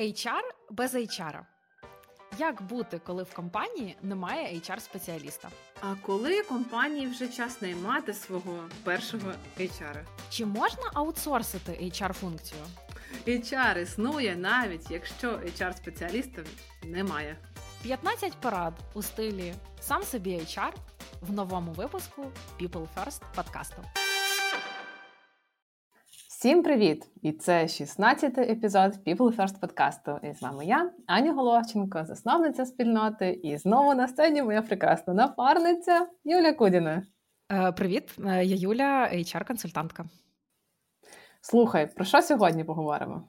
[0.00, 1.40] HR без HR.
[2.38, 5.48] Як бути, коли в компанії немає HR-спеціаліста?
[5.80, 10.04] А коли компанії вже час наймати свого першого HR?
[10.30, 12.66] Чи можна аутсорсити HR-функцію?
[13.26, 16.46] HR існує навіть якщо HR-спеціалістів
[16.84, 17.36] немає.
[17.82, 20.72] 15 порад у стилі сам собі HR
[21.20, 23.82] в новому випуску People First подкасту.
[26.46, 27.10] Всім привіт!
[27.22, 30.18] І це 16-й епізод People First подкасту.
[30.22, 33.40] І з вами я, Аня Головченко, засновниця спільноти.
[33.42, 37.02] І знову на сцені моя прекрасна напарниця Юля Кудіна.
[37.52, 40.04] Е, Привіт, е, я Юля, HR-консультантка.
[41.40, 43.28] Слухай, про що сьогодні поговоримо?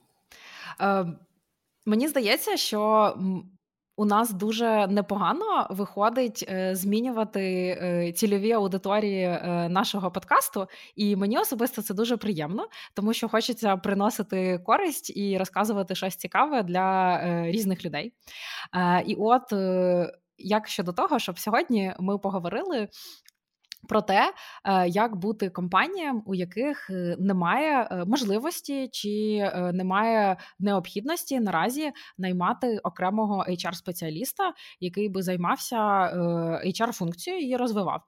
[0.81, 1.05] Е,
[1.85, 3.13] Мені здається, що
[3.97, 7.41] у нас дуже непогано виходить е, змінювати
[7.81, 13.77] е, цільові аудиторії е, нашого подкасту, і мені особисто це дуже приємно, тому що хочеться
[13.77, 17.21] приносити користь і розказувати щось цікаве для
[17.51, 18.13] різних людей.
[19.05, 19.53] І от
[20.37, 22.87] як щодо того, щоб сьогодні ми поговорили
[23.87, 24.33] про те,
[24.63, 29.37] е, як бути компаніям, у яких е, немає е, можливості чи
[29.73, 35.77] немає необхідності наразі наймати окремого HR-спеціаліста, який би займався
[36.65, 38.01] HR-функцією і розвивав.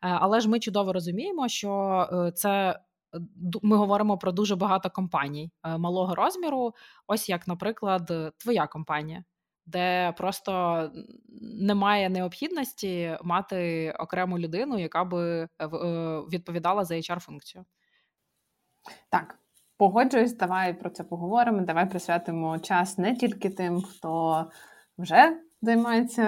[0.00, 2.80] Але ж ми чудово розуміємо, що це.
[3.62, 6.74] Ми говоримо про дуже багато компаній малого розміру,
[7.06, 9.24] ось як, наприклад, твоя компанія
[9.66, 10.90] де просто
[11.42, 15.68] немає необхідності мати окрему людину, яка би е, е,
[16.20, 17.64] відповідала за HR-функцію.
[19.10, 19.38] Так,
[19.76, 21.60] погоджуюсь, давай про це поговоримо.
[21.60, 24.44] Давай присвятимо час не тільки тим, хто
[24.98, 26.22] вже займається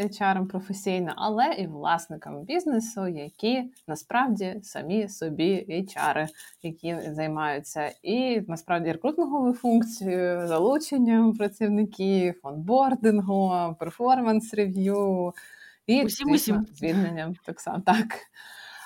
[0.00, 6.28] HR професійно, але і власникам бізнесу, які насправді самі собі HR,
[6.62, 15.32] які займаються і насправді рекрутинговою функцією, залученням працівників, онбордингу, перформанс-рев'ю
[15.86, 16.66] і усім, усім.
[16.72, 18.06] звільненням так само так.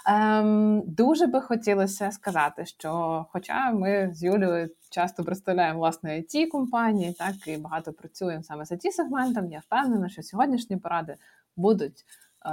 [0.07, 7.13] Ем, Дуже би хотілося сказати, що, хоча ми з Юлією часто представляємо власне it компанії,
[7.13, 11.17] так і багато працюємо саме з it сегментом, я впевнена, що сьогоднішні поради
[11.57, 12.05] будуть
[12.47, 12.51] е,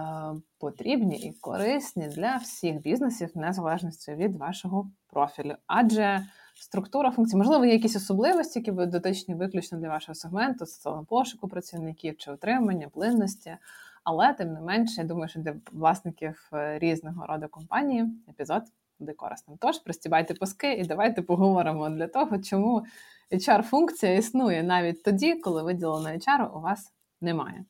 [0.60, 5.56] потрібні і корисні для всіх бізнесів, незалежності від вашого профілю.
[5.68, 11.06] Адже структура функцій, можливо, є якісь особливості, які будуть дотичні виключно для вашого сегменту, стосовно
[11.06, 13.58] пошуку працівників чи отримання, плинності.
[14.04, 18.64] Але тим не менше, я думаю, що для власників е, різного роду компанії епізод
[19.00, 19.58] буде корисним.
[19.62, 22.86] Тож пристібайте паски і давайте поговоримо для того, чому
[23.32, 27.66] HR-функція існує навіть тоді, коли виділеного HR у вас немає.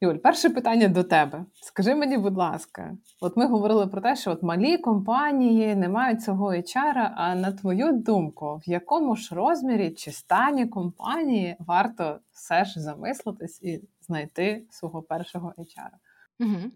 [0.00, 1.44] Юль, перше питання до тебе.
[1.60, 6.22] Скажи мені, будь ласка, от ми говорили про те, що от малі компанії не мають
[6.22, 12.64] цього HR, а на твою думку, в якому ж розмірі чи стані компанії варто все
[12.64, 15.90] ж замислитись і знайти свого першого HR?
[16.40, 16.70] Угу.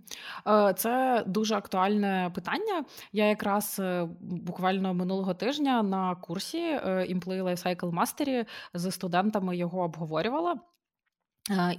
[0.77, 2.85] Це дуже актуальне питання.
[3.13, 9.81] Я якраз е, буквально минулого тижня на курсі е, Employee Lifecycle Mastery з студентами його
[9.81, 10.61] обговорювала.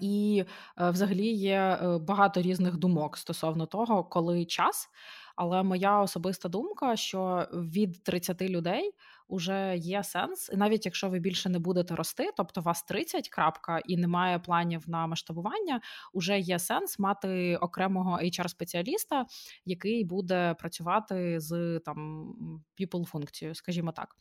[0.02, 0.44] І
[0.78, 4.90] взагалі є багато різних думок стосовно того, коли час.
[5.36, 8.92] Але моя особиста думка, що від 30 людей
[9.28, 13.80] уже є сенс, і навіть якщо ви більше не будете рости, тобто вас 30 крапка
[13.80, 15.82] і немає планів на масштабування,
[16.14, 19.26] уже є сенс мати окремого HR-спеціаліста,
[19.66, 22.28] який буде працювати з там
[22.82, 24.16] people функцією, скажімо так.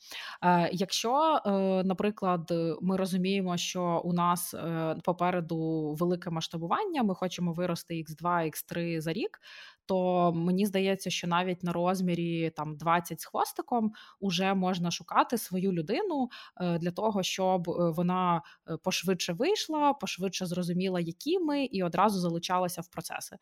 [0.45, 1.51] Е, Якщо, е,
[1.85, 2.53] наприклад,
[2.83, 9.13] ми розуміємо, що у нас е, попереду велике масштабування, ми хочемо вирости X2, X3 за
[9.13, 9.41] рік
[9.87, 15.73] то мені здається, що навіть на розмірі там 20 з хвостиком уже можна шукати свою
[15.73, 16.31] людину
[16.61, 22.21] е, для того, щоб е, вона е, пошвидше вийшла, пошвидше зрозуміла, які ми, і одразу
[22.21, 23.37] залучалася в процеси.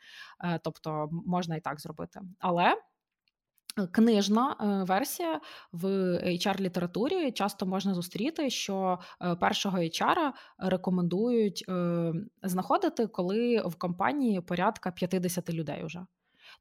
[0.62, 2.20] Тобто можна і так зробити.
[2.38, 2.74] Але.
[3.92, 4.56] Книжна
[4.88, 5.40] версія
[5.72, 5.84] в
[6.18, 8.98] HR-літературі часто можна зустріти, що
[9.40, 11.64] першого HR рекомендують
[12.42, 16.06] знаходити, коли в компанії порядка 50 людей вже.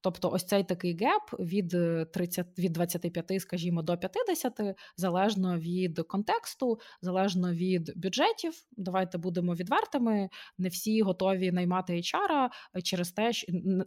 [0.03, 1.69] Тобто, ось цей такий геп від
[2.11, 8.53] 30, е, від 25, скажімо, до 50, залежно від контексту, залежно від бюджетів.
[8.71, 10.29] Давайте будемо відвертими.
[10.57, 12.49] Не всі готові наймати HR
[12.83, 13.31] через те,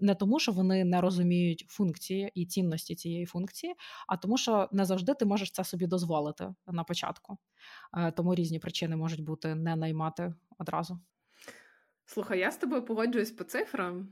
[0.01, 3.75] не тому, що вони не розуміють функції і цінності цієї функції,
[4.09, 7.39] а тому, що не завжди ти можеш це собі дозволити на початку.
[7.97, 10.99] Е, тому різні причини можуть бути не наймати одразу.
[12.07, 14.09] Слухай, я з тобою погоджуюсь по цифрам.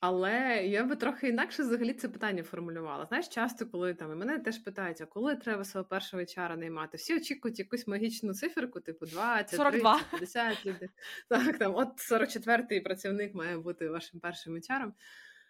[0.00, 3.06] Але я би трохи інакше взагалі це питання формулювала.
[3.06, 6.96] Знаєш, часто, коли там і мене теж питають, а коли треба свого першого HR наймати,
[6.96, 9.94] всі очікують якусь магічну циферку, типу 20, 42.
[9.94, 10.88] 30, 50 людей.
[11.28, 14.92] Так, там, от 44-й працівник має бути вашим першим HR.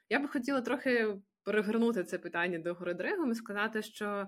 [0.09, 4.27] Я би хотіла трохи перевернути це питання до гори дригом і сказати, що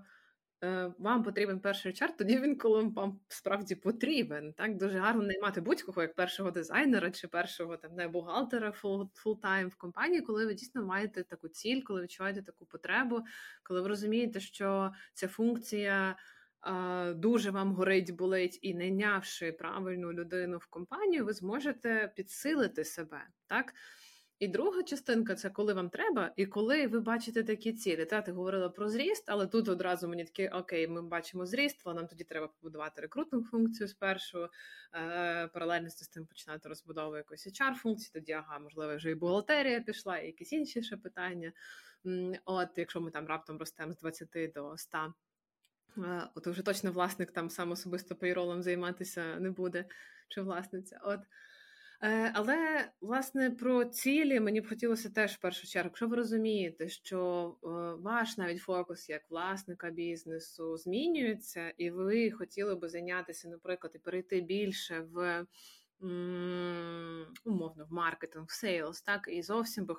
[0.98, 4.52] вам потрібен перший HR, тоді він, коли вам справді потрібен.
[4.52, 8.72] Так дуже гарно наймати будь-кого як першого дизайнера чи першого там не бухгалтера
[9.14, 13.20] full-time в компанії, коли ви дійсно маєте таку ціль, коли відчуваєте таку потребу,
[13.62, 16.16] коли ви розумієте, що ця функція.
[17.14, 23.74] Дуже вам горить, болить, і найнявши правильну людину в компанію, ви зможете підсилити себе, так
[24.38, 28.04] і друга частинка це коли вам треба, і коли ви бачите такі цілі.
[28.04, 31.94] Та ти говорила про зріст, але тут одразу мені такі окей, ми бачимо зріст, але
[31.94, 34.48] нам тоді треба побудувати рекрутну функцію спершу,
[34.94, 38.10] е, паралельно з тим починати розбудову якоїсь hr функції.
[38.12, 41.52] Тоді ага, можливо, вже і бухгалтерія пішла, і якісь інші ще питання.
[42.44, 45.14] От, якщо ми там раптом ростемо з 20 до 100,
[45.98, 49.84] е, то вже точно власник там сам особисто пейролом займатися не буде,
[50.28, 51.00] чи власниця.
[51.02, 51.20] От.
[52.02, 56.88] Е, але власне про цілі мені б хотілося теж в першу чергу, якщо ви розумієте,
[56.88, 57.68] що е,
[58.02, 64.40] ваш навіть фокус як власника бізнесу змінюється, і ви хотіли би зайнятися, наприклад, і перейти
[64.40, 65.46] більше в
[67.44, 69.94] умовно в маркетинг, в sales, так і зовсім би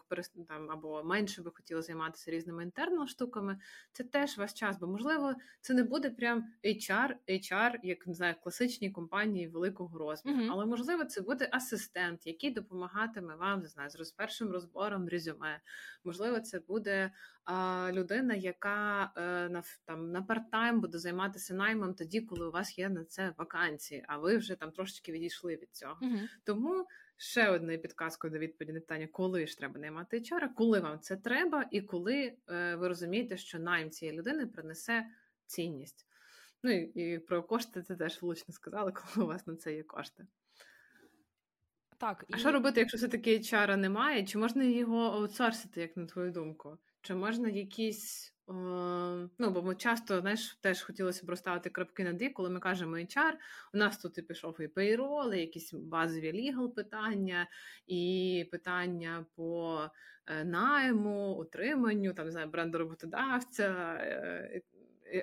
[0.47, 3.59] там, або менше би хотіли займатися різними інтернал штуками.
[3.91, 8.35] Це теж ваш час, бо можливо це не буде прям HR, HR, як не знаю,
[8.43, 10.49] класичні компанії великого розміру, uh-huh.
[10.51, 15.61] але можливо це буде асистент, який допомагатиме вам не знаю, з першим розбором резюме.
[16.03, 17.11] Можливо, це буде
[17.43, 22.77] а, людина, яка е, на там на парт-тайм буде займатися наймом тоді, коли у вас
[22.77, 26.11] є на це вакансії, а ви вже там трошечки відійшли від цього цього.
[26.13, 26.19] Угу.
[26.43, 26.85] Тому
[27.17, 31.15] ще одною підказкою до відповіді на питання, коли ж треба наймати HR, коли вам це
[31.15, 35.05] треба, і коли е, ви розумієте, що найм цієї людини принесе
[35.45, 36.07] цінність.
[36.63, 39.83] Ну і, і про кошти це теж влучно сказали, коли у вас на це є
[39.83, 40.27] кошти.
[41.97, 44.25] Так, А що робити, якщо все-таки HR немає?
[44.25, 46.77] Чи можна його аутсорсити, як на твою думку?
[47.01, 48.33] Чи можна якісь
[49.39, 52.97] Ну, бо ми часто знаєш, теж хотілося б розставити крапки над «і», коли ми кажемо
[52.97, 53.33] HR,
[53.73, 54.67] у нас тут і пішов і
[55.33, 57.47] і якісь базові лігал питання,
[57.87, 59.81] і питання по
[60.27, 64.61] е, найму, утриманню, там не знаю, бренду роботодавця, е,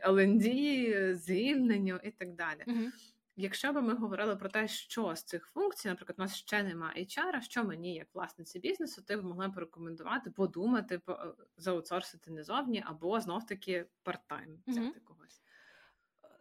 [0.06, 2.62] L&D, звільненню і так далі.
[2.67, 2.90] uh
[3.38, 7.05] Якщо б ми говорили про те, що з цих функцій, наприклад, у нас ще немає
[7.05, 11.00] HR, що мені, як власниці бізнесу, ти б могла порекомендувати, подумати,
[11.56, 15.43] заутсорсити не зовні, або знов таки парт-тайм взяти mm когось.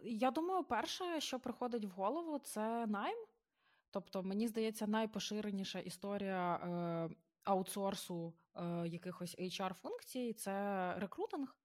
[0.03, 3.25] Я думаю, перше, що приходить в голову, це найм.
[3.91, 11.55] Тобто, мені здається, найпоширеніша історія е, аутсорсу е, якихось HR-функцій це рекрутинг,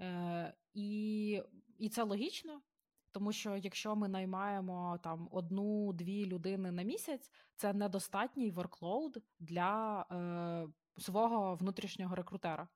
[0.00, 1.42] е, і,
[1.78, 2.62] і це логічно.
[3.12, 11.00] Тому що якщо ми наймаємо там одну-дві людини на місяць, це недостатній ворклоуд для е,
[11.00, 12.68] свого внутрішнього рекрутера.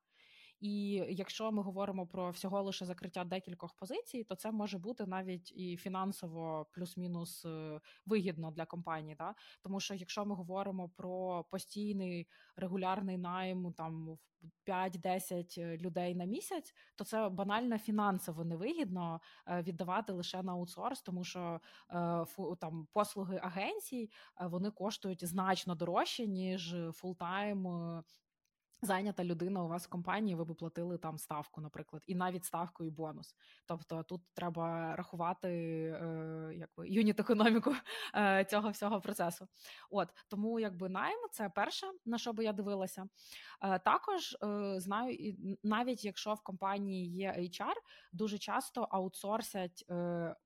[0.59, 5.51] І якщо ми говоримо про всього лише закриття декількох позицій, то це може бути навіть
[5.51, 9.15] і фінансово плюс-мінус е, вигідно для компанії.
[9.15, 9.35] Да?
[9.61, 14.17] Тому що якщо ми говоримо про постійний регулярний найм там
[14.67, 21.01] 5-10 е, людей на місяць, то це банально фінансово невигідно е, віддавати лише на аутсорс,
[21.01, 21.59] тому що
[22.59, 24.09] там послуги агенцій
[24.41, 27.67] вони коштують значно дорожче ніж full-time
[28.81, 32.85] Зайнята людина у вас в компанії, ви б платили там ставку, наприклад, і навіть ставку
[32.85, 33.35] і бонус.
[33.65, 35.49] Тобто тут треба рахувати
[36.01, 37.75] е, юніт економіку
[38.15, 39.47] е, цього всього процесу.
[39.89, 43.07] От тому, якби найм це перше, на що би я дивилася.
[43.61, 47.75] Е, також е, знаю, навіть якщо в компанії є HR,
[48.13, 49.93] дуже часто аутсорсять е,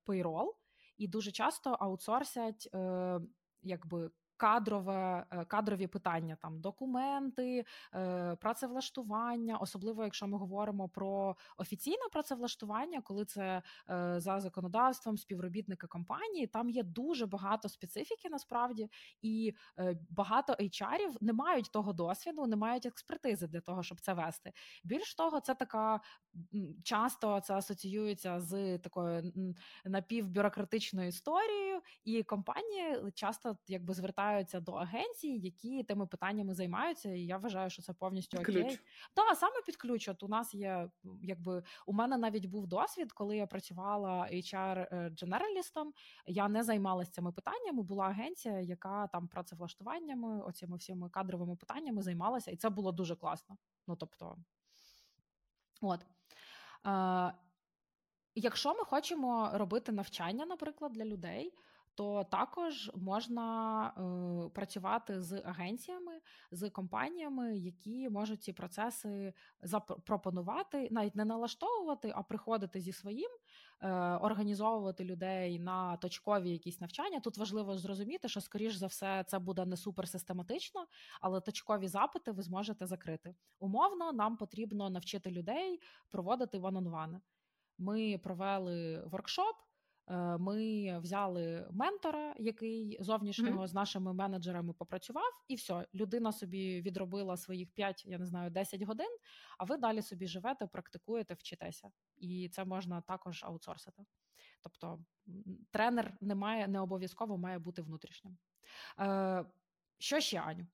[0.06, 0.52] payroll
[0.98, 3.20] і дуже часто аутсорсять е,
[3.62, 12.04] якби кадрове, е, кадрові питання, там документи, е, працевлаштування, особливо якщо ми говоримо про офіційне
[12.12, 18.90] працевлаштування, коли це е, за законодавством співробітника компанії, там є дуже багато специфіки насправді,
[19.22, 19.54] і
[20.10, 24.52] багато HR-ів не мають того досвіду, не мають експертизи для того, щоб це вести.
[24.84, 26.02] Більш того, це така
[26.84, 29.34] часто це асоціюється з такою
[29.86, 37.10] напівбюрократичною історією, і компанії часто якби звертають звертаються до агенцій, які тими питаннями займаються.
[37.10, 38.80] І я вважаю, що це повністю окей.
[39.14, 40.08] Так, саме під ключ.
[40.08, 40.90] От у нас є
[41.22, 45.88] якби у мене навіть був досвід, коли я працювала HR-дженералістом.
[45.88, 45.92] Е,
[46.26, 47.84] я не займалася цими питаннями.
[47.84, 53.58] Була агенція, яка там працевлаштуваннями, оціми всіми кадровими питаннями займалася, і це було дуже класно.
[53.88, 54.38] Ну тобто,
[55.82, 56.06] от.
[56.88, 57.34] Е,
[58.36, 61.54] Якщо ми хочемо робити навчання, наприклад, для людей,
[62.00, 71.16] то також можна е, працювати з агенціями, з компаніями, які можуть ці процеси запропонувати, навіть
[71.16, 73.32] не налаштовувати, а приходити зі своїм,
[73.82, 77.20] е, організовувати людей на точкові якісь навчання.
[77.20, 80.88] Тут важливо зрозуміти, що, скоріш за все, це буде не супер систематично,
[81.22, 83.36] але точкові запити ви зможете закрити.
[83.60, 85.80] Умовно, нам потрібно навчити людей
[86.10, 87.22] проводити ван-он-вани.
[87.78, 89.69] Ми провели воркшоп.
[90.10, 93.68] Е, ми взяли ментора, який зовнішнього mm-hmm.
[93.68, 98.82] з нашими менеджерами попрацював, і все, людина собі відробила своїх 5, я не знаю, 10
[98.82, 99.18] годин.
[99.58, 104.06] А ви далі собі живете, практикуєте, вчитеся, і це можна також аутсорсити.
[104.62, 105.00] Тобто,
[105.72, 108.38] тренер не має не обов'язково має бути внутрішнім.
[109.00, 109.46] Е,
[109.98, 110.68] Що ще, Аню?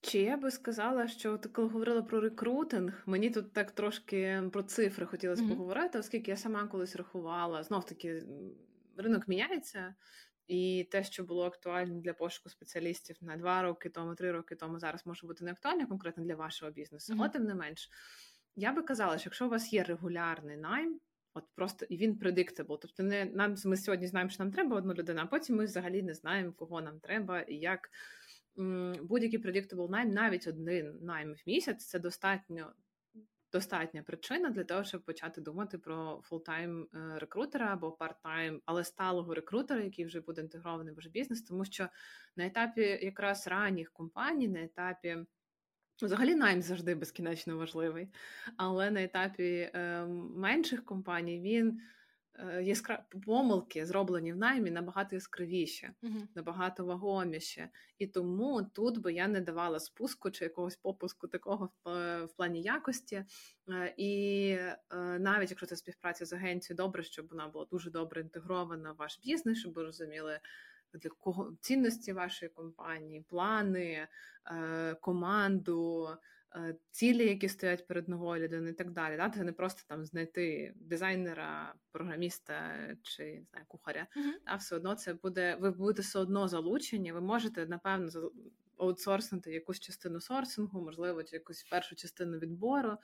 [0.00, 4.62] Чи я би сказала, що ти коли говорила про рекрутинг, мені тут так трошки про
[4.62, 5.48] цифри хотілося mm-hmm.
[5.48, 8.22] поговорити, оскільки я сама колись рахувала, знов таки
[8.96, 9.94] ринок міняється,
[10.46, 14.78] і те, що було актуально для пошуку спеціалістів на два роки тому, три роки тому,
[14.78, 17.16] зараз може бути не актуально конкретно для вашого бізнесу, mm-hmm.
[17.20, 17.90] але тим не менш,
[18.56, 21.00] я би казала, що якщо у вас є регулярний найм.
[21.34, 22.78] От просто і він predictable.
[22.80, 26.02] Тобто, не нам ми сьогодні знаємо, що нам треба одну людину, а потім ми взагалі
[26.02, 27.90] не знаємо, кого нам треба і як
[29.02, 32.72] будь-який predictable найм, навіть один найм в місяць це достатньо.
[33.52, 39.34] Достатня причина для того, щоб почати думати про full-time е, рекрутера або part-time, але сталого
[39.34, 41.88] рекрутера, який вже буде інтегрований в ваш бізнес, тому що
[42.36, 45.16] на етапі якраз ранніх компаній, на етапі
[46.02, 48.08] взагалі найм завжди безкінечно важливий,
[48.56, 50.04] але на етапі е,
[50.36, 51.80] менших компаній він
[52.62, 53.04] яскра...
[53.26, 56.26] помилки, зроблені в наймі, набагато яскравіші, uh-huh.
[56.34, 57.68] набагато вагоміші.
[57.98, 62.62] І тому тут би я не давала спуску чи якогось попуску такого в, в плані
[62.62, 63.24] якості.
[63.68, 64.78] Е, і е,
[65.18, 69.20] навіть якщо це співпраця з агенцією, добре, щоб вона була дуже добре інтегрована в ваш
[69.24, 70.40] бізнес, щоб ви розуміли.
[70.94, 74.08] Для кого цінності вашої компанії, плани,
[75.00, 76.16] команду, Е,
[76.90, 79.16] цілі, які стоять перед новою людиною, і так далі.
[79.16, 79.30] Да?
[79.30, 84.06] Це не просто там знайти дизайнера, програміста чи не знаю, кухаря.
[84.16, 84.32] Uh-huh.
[84.44, 87.12] А все одно це буде, ви будете все одно залучені.
[87.12, 88.30] Ви можете, напевно,
[88.78, 92.96] аутсорснути якусь частину сорсингу, можливо, чи якусь першу частину відбору,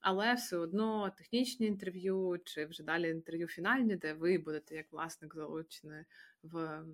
[0.00, 5.34] але все одно технічні інтерв'ю, чи вже далі інтерв'ю фінальні, де ви будете як власник
[5.34, 6.04] залучені
[6.42, 6.84] в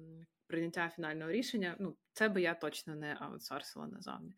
[0.47, 1.77] прийняття фінального рішення.
[1.79, 4.35] Ну, це би я точно не аутсорсила назовні.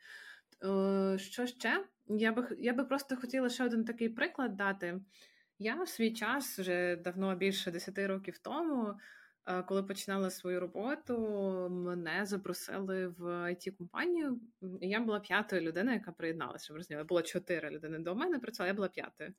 [0.64, 1.84] Е, що ще?
[2.06, 5.00] Я би я би просто хотіла ще один такий приклад дати.
[5.58, 8.94] Я в свій час вже давно більше 10 років тому,
[9.46, 11.18] е, коли починала свою роботу,
[11.70, 14.40] мене запросили в it компанію
[14.80, 16.74] Я була п'ятою людиною, яка приєдналася.
[17.08, 19.34] Було чотири людини до мене, працювала, я була п'ятою.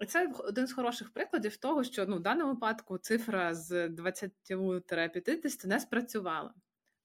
[0.00, 5.66] І це один з хороших прикладів того, що ну, в даному випадку цифра з 20-50
[5.66, 6.54] не спрацювала.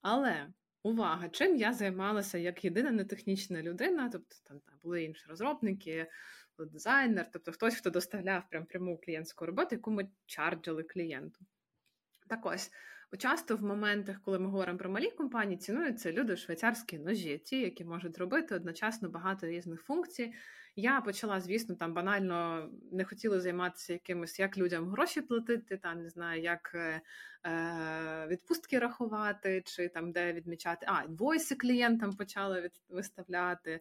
[0.02, 0.48] Але
[0.84, 6.08] увага, чим я займалася як єдина нетехнічна людина, тобто там, там були інші розробники,
[6.66, 11.46] дизайнер, тобто хтось, хто доставляв прям пряму клієнтську роботу, яку ми чарджили клієнту.
[12.28, 12.72] Так ось,
[13.18, 17.86] часто в моментах, коли ми говоримо про малі компанії, цінуються люди швейцарські ножі, ті, які
[17.86, 20.34] можуть робити одночасно багато різних функцій.
[20.80, 26.10] Я почала, звісно, там банально не хотіла займатися якимось, як людям гроші платити, там не
[26.10, 27.02] знаю, як е,
[27.46, 30.86] е відпустки рахувати, чи там де відмічати.
[30.90, 33.80] А, інвойси клієнтам почали від, виставляти.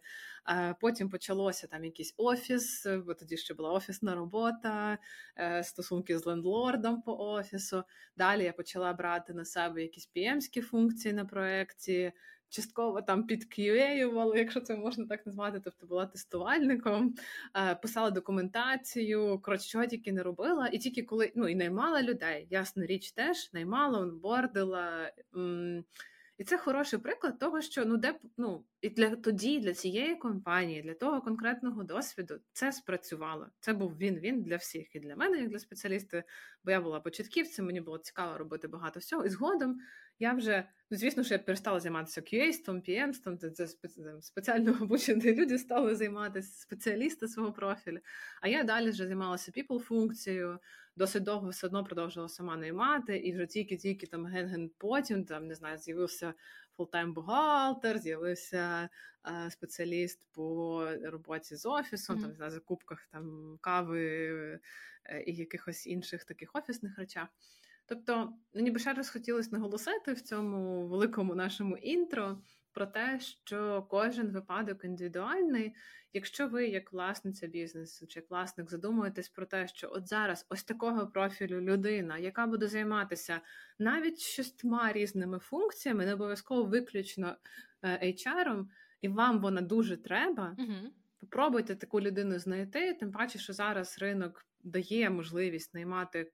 [0.48, 4.98] Е, Потім почалося там якийсь офіс, бо тоді ще була офісна робота,
[5.38, 7.84] е, стосунки з лендлордом по офісу.
[8.16, 12.12] Далі я почала брати на себе якісь pm функції на проєкті
[12.48, 17.14] частково там підкюєювала, якщо це можна так назвати, тобто була тестувальником,
[17.56, 20.68] е, писала документацію, коротше, чого тільки не робила.
[20.68, 25.12] І тільки коли ну і наймала людей, ясна річ, теж наймала, онбордила.
[26.38, 30.82] І це хороший приклад того, що ну де ну і для тоді, для цієї компанії,
[30.82, 33.48] для того конкретного досвіду це спрацювало.
[33.60, 36.22] Це був він-він для всіх і для мене, як для спеціаліста,
[36.64, 39.24] бо я була початківцем, мені було цікаво робити багато всього.
[39.24, 39.78] І згодом
[40.18, 43.68] Я вже, ну звісно, що я перестала займатися QA, PM, це, це
[44.20, 47.98] спеціально обучені люди стали займатися спеціалісти свого профілю.
[48.40, 50.58] А я далі вже займалася people функцією
[50.96, 55.54] досить довго все одно продовжувала сама наймати, і вже тільки-тільки там ген-ген потім там не
[55.54, 56.34] знаю, з'явився
[56.76, 58.88] full-time бухгалтер, з'явився
[59.46, 62.22] е, спеціаліст по роботі з офісом, mm-hmm.
[62.22, 64.00] там на закупках там кави
[65.04, 67.28] е, і якихось інших таких офісних речах.
[67.86, 72.38] Тобто, мені би ще раз хотілося наголосити в цьому великому нашому інтро
[72.72, 75.74] про те, що кожен випадок індивідуальний.
[76.12, 80.64] Якщо ви, як власниця бізнесу чи як власник, задумуєтесь про те, що от зараз ось
[80.64, 83.40] такого профілю людина, яка буде займатися
[83.78, 87.36] навіть шістьма різними функціями, не обов'язково виключно
[87.82, 88.68] е, HR-ом,
[89.00, 90.56] і вам вона дуже треба.
[90.58, 90.92] Угу.
[91.20, 96.32] Попробуйте таку людину знайти, тим паче, що зараз ринок дає можливість наймати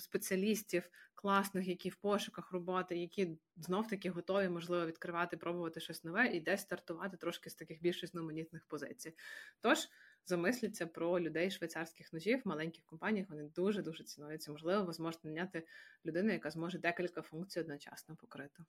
[0.00, 6.26] спеціалістів класних, які в пошуках роботи, які знов таки готові, можливо, відкривати, пробувати щось нове
[6.26, 9.16] і десь стартувати трошки з таких більш різноманітних позицій.
[9.60, 9.88] Тож
[10.24, 13.30] замисліться про людей швейцарських ножів в маленьких компаніях.
[13.30, 14.52] Вони дуже дуже цінуються.
[14.52, 15.66] Можливо, ви зможете наняти
[16.06, 18.64] людину, яка зможе декілька функцій одночасно покрити.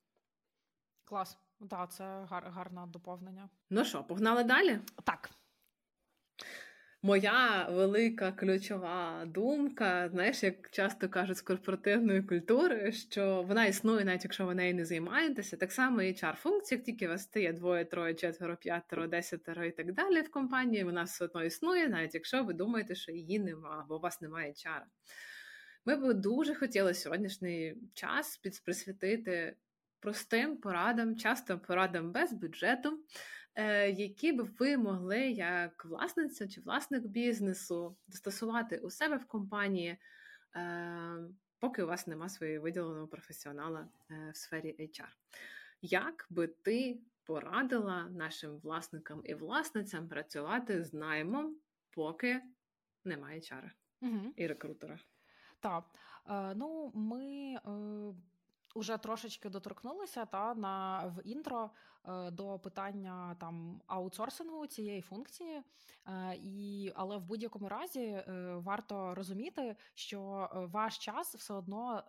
[1.05, 1.37] Клас,
[1.69, 3.49] так, це гар- гарне доповнення.
[3.69, 4.79] Ну що, погнали далі?
[5.03, 5.29] Так
[7.03, 14.23] моя велика ключова думка, знаєш, як часто кажуть з корпоративної культури, що вона існує, навіть
[14.23, 15.57] якщо ви нею не займаєтеся.
[15.57, 19.71] Так само і hr функція як тільки вас стає двоє, троє, четверо, п'ятеро, десятеро і
[19.71, 23.79] так далі в компанії, вона все одно існує, навіть якщо ви думаєте, що її нема,
[23.85, 24.81] або у вас немає HR.
[25.85, 29.55] Ми б дуже хотіли сьогоднішній час присвятити
[29.99, 32.99] простим порадам, часто порадам без бюджету,
[33.95, 39.97] які б ви могли, як власниця чи власник бізнесу, застосувати у себе в компанії,
[40.55, 41.17] е,
[41.59, 45.09] поки у вас нема своєї виділеного професіонала е, в сфері HR.
[45.81, 51.57] Як би ти порадила нашим власникам і власницям працювати з наймом,
[51.91, 52.41] поки
[53.05, 54.33] немає HR угу.
[54.35, 54.99] і рекрутера?
[55.59, 55.83] Так,
[56.55, 57.55] ну ми
[58.73, 61.69] Уже трошечки доторкнулися та на в інтро
[62.05, 65.61] е, до питання там аутсорсингу цієї функції,
[66.07, 72.03] е, і але в будь-якому разі е, варто розуміти, що ваш час все одно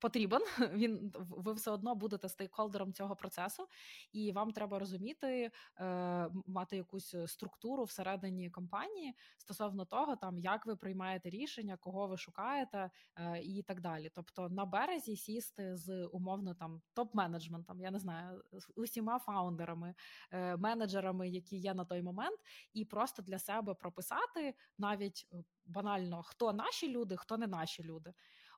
[0.00, 0.42] потрібен.
[0.72, 3.68] Він ви все одно будете стейкхолдером цього процесу,
[4.12, 5.50] і вам треба розуміти,
[5.80, 12.16] е, мати якусь структуру всередині компанії стосовно того, там як ви приймаєте рішення, кого ви
[12.16, 14.10] шукаєте, е, і так далі.
[14.14, 19.94] Тобто на березі сісти з умовно там топ-менеджментом, я не знаю, з усіма фаундерами,
[20.30, 22.38] е, менеджерами, які є на той момент,
[22.72, 28.12] і просто для себе прописати навіть е, банально хто наші люди, хто не наші люди.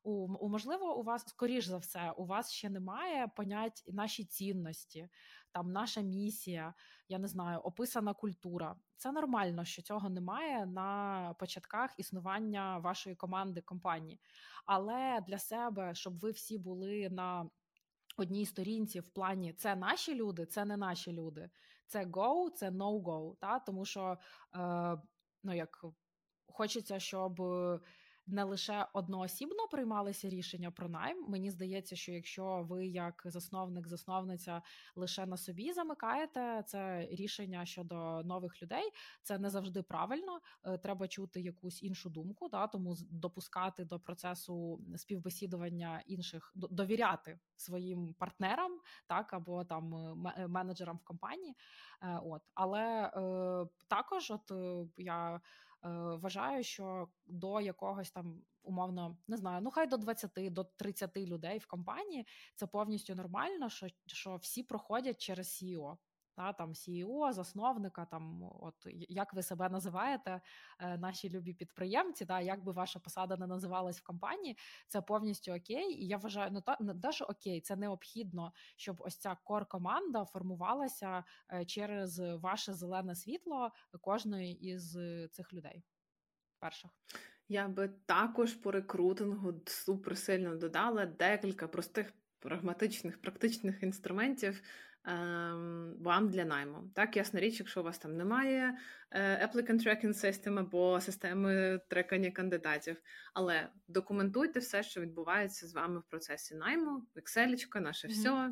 [0.09, 5.09] У, можливо, у вас скоріш за все, у вас ще немає понять наші цінності,
[5.53, 6.75] там наша місія,
[7.09, 8.77] я не знаю, описана культура.
[8.97, 14.21] Це нормально, що цього немає на початках існування вашої команди компанії.
[14.67, 17.51] Але для себе, щоб ви всі були на
[18.17, 21.51] одній сторінці в плані це наші люди, це не наші люди,
[21.87, 23.37] це go, це no go.
[23.37, 23.59] Та?
[23.59, 24.19] Тому що
[24.55, 24.97] е,
[25.45, 25.85] ну як
[26.47, 27.41] хочеться, щоб
[28.29, 31.25] не лише одноосібно приймалися рішення про найм.
[31.29, 34.63] Мені здається, що якщо ви, як засновник, засновниця,
[34.97, 38.91] лише на собі замикаєте це рішення щодо нових людей,
[39.23, 40.41] це не завжди правильно.
[40.65, 48.15] Е, треба чути якусь іншу думку, да тому допускати до процесу співбесідування інших довіряти своїм
[48.19, 49.95] партнерам, так або там
[50.27, 51.57] е, менеджерам в компанії.
[52.03, 54.53] Е, от але е, також, от
[54.97, 55.41] я.
[55.85, 61.17] Е, вважаю, що до якогось там умовно не знаю, ну хай до 20, до 30
[61.17, 65.97] людей в компанії це повністю нормально, що що всі проходять через CEO
[66.39, 68.75] та там CEO, засновника, там от
[69.09, 70.41] як ви себе називаєте,
[70.79, 75.53] е, наші любі підприємці, та як би ваша посада не називалась в компанії, це повністю
[75.53, 76.03] окей.
[76.03, 81.25] І я вважаю, ну та не те, окей, це необхідно, щоб ось ця кор-команда формувалася
[81.53, 83.71] е, через ваше зелене світло
[84.01, 84.93] кожної із
[85.33, 85.85] цих людей.
[86.59, 86.91] Перших.
[87.49, 94.63] Я би також по рекрутингу супер сильно додала декілька простих прагматичних, практичних інструментів,
[96.01, 96.91] вам для найму.
[96.95, 98.79] Так, ясна річ, якщо у вас там немає
[99.11, 103.03] е, applicant tracking system або системи трекання кандидатів,
[103.35, 108.11] але документуйте все, що відбувається з вами в процесі найму, Excel, наше mm-hmm.
[108.11, 108.51] все,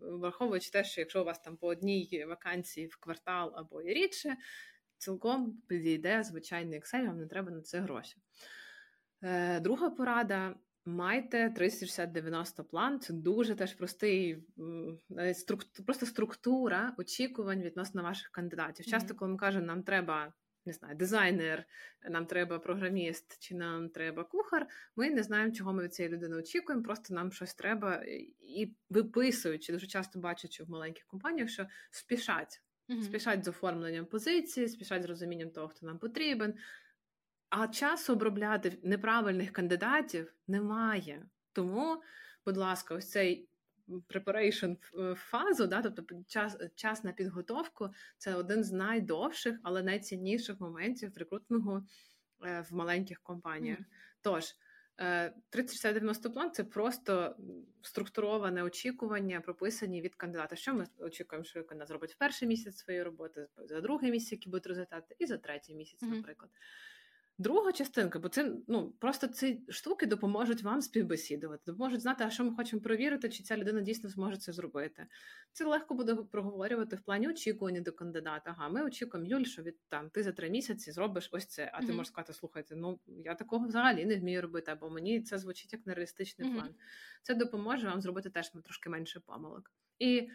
[0.00, 4.36] враховуючи те, що якщо у вас там по одній вакансії в квартал або і рідше,
[4.98, 8.16] цілком підійде звичайний Excel, вам не треба на це гроші.
[9.22, 10.54] Е, друга порада
[10.88, 13.00] Майте 360-90 план.
[13.00, 14.44] Це дуже теж простий
[15.32, 18.86] структура, просто структура очікувань відносно ваших кандидатів.
[18.86, 20.32] Часто, коли ми кажемо, нам треба
[20.66, 21.64] не знаю, дизайнер,
[22.10, 24.66] нам треба програміст, чи нам треба кухар.
[24.96, 26.84] Ми не знаємо, чого ми від цієї людини очікуємо.
[26.84, 28.04] Просто нам щось треба
[28.40, 33.02] і виписуючи дуже часто бачачи в маленьких компаніях, що спішать, mm-hmm.
[33.02, 36.54] спішать з оформленням позиції, спішать з розумінням того, хто нам потрібен.
[37.50, 41.26] А часу обробляти неправильних кандидатів немає.
[41.52, 42.02] Тому,
[42.46, 43.48] будь ласка, ось цей
[43.88, 44.76] preparation
[45.14, 51.82] фазу, да, тобто час час на підготовку це один з найдовших, але найцінніших моментів рекрутингу
[52.46, 53.78] е, в маленьких компаніях.
[53.78, 53.84] Mm.
[54.22, 54.54] Тож
[54.98, 57.36] 30-90 план це просто
[57.82, 60.56] структуроване очікування, прописані від кандидата.
[60.56, 64.48] Що ми очікуємо, що кандидат зробить в перший місяць своєї роботи, за другий місяць, які
[64.48, 66.50] будуть результати, і за третій місяць, наприклад.
[67.40, 72.44] Друга частинка, бо це ну просто ці штуки допоможуть вам співбесідувати, допоможуть знати, а що
[72.44, 75.06] ми хочемо перевірити, чи ця людина дійсно зможе це зробити.
[75.52, 78.54] Це легко буде проговорювати в плані очікування до кандидата.
[78.58, 81.70] Ага, ми очікуємо, Юль, що від там ти за три місяці зробиш ось це.
[81.74, 81.86] А mm-hmm.
[81.86, 85.72] ти можеш сказати, слухайте, ну я такого взагалі не вмію робити, або мені це звучить
[85.72, 86.54] як нереалістичний mm-hmm.
[86.54, 86.74] план.
[87.22, 89.72] Це допоможе вам зробити теж трошки менше помилок.
[89.98, 90.28] І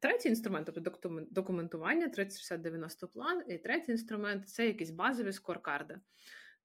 [0.00, 6.00] третій інструмент, тобто документування, 30-60-90 план, і третій інструмент це якісь базові скоркарди.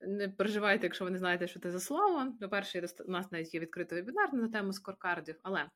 [0.02, 2.34] Не переживайте, якщо ви не знаєте, що це за слово.
[2.42, 5.70] По-перше, у нас навіть є відкритий вебінар на тему скоркардів, але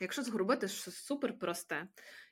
[0.00, 1.88] якщо зробити щось супер просте,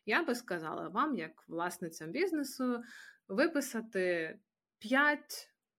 [0.07, 2.83] я би сказала вам, як власницям бізнесу,
[3.29, 4.39] виписати
[4.79, 5.21] 5,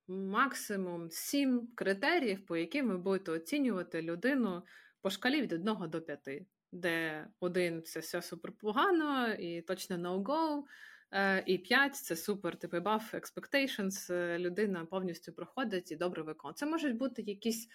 [0.07, 4.63] максимум 7 критеріїв, по яким ви будете оцінювати людину
[5.01, 10.63] по шкалі від 1 до 5 де один це все супер погано і точно no-go,
[11.11, 16.53] е, і п'ять це супер, типу buff expectations, е, людина повністю проходить і добре виконує.
[16.55, 17.67] Це можуть бути якісь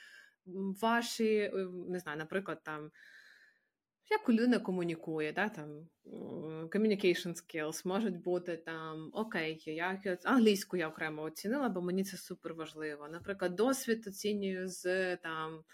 [0.83, 2.91] ваші, е, не знаю, наприклад, там.
[4.11, 5.89] Як людина комунікує, да, там
[6.69, 12.55] communication skills, можуть бути там окей, я англійську я окремо оцінила, бо мені це супер
[12.55, 13.09] важливо.
[13.09, 15.65] Наприклад, досвід оцінюю з там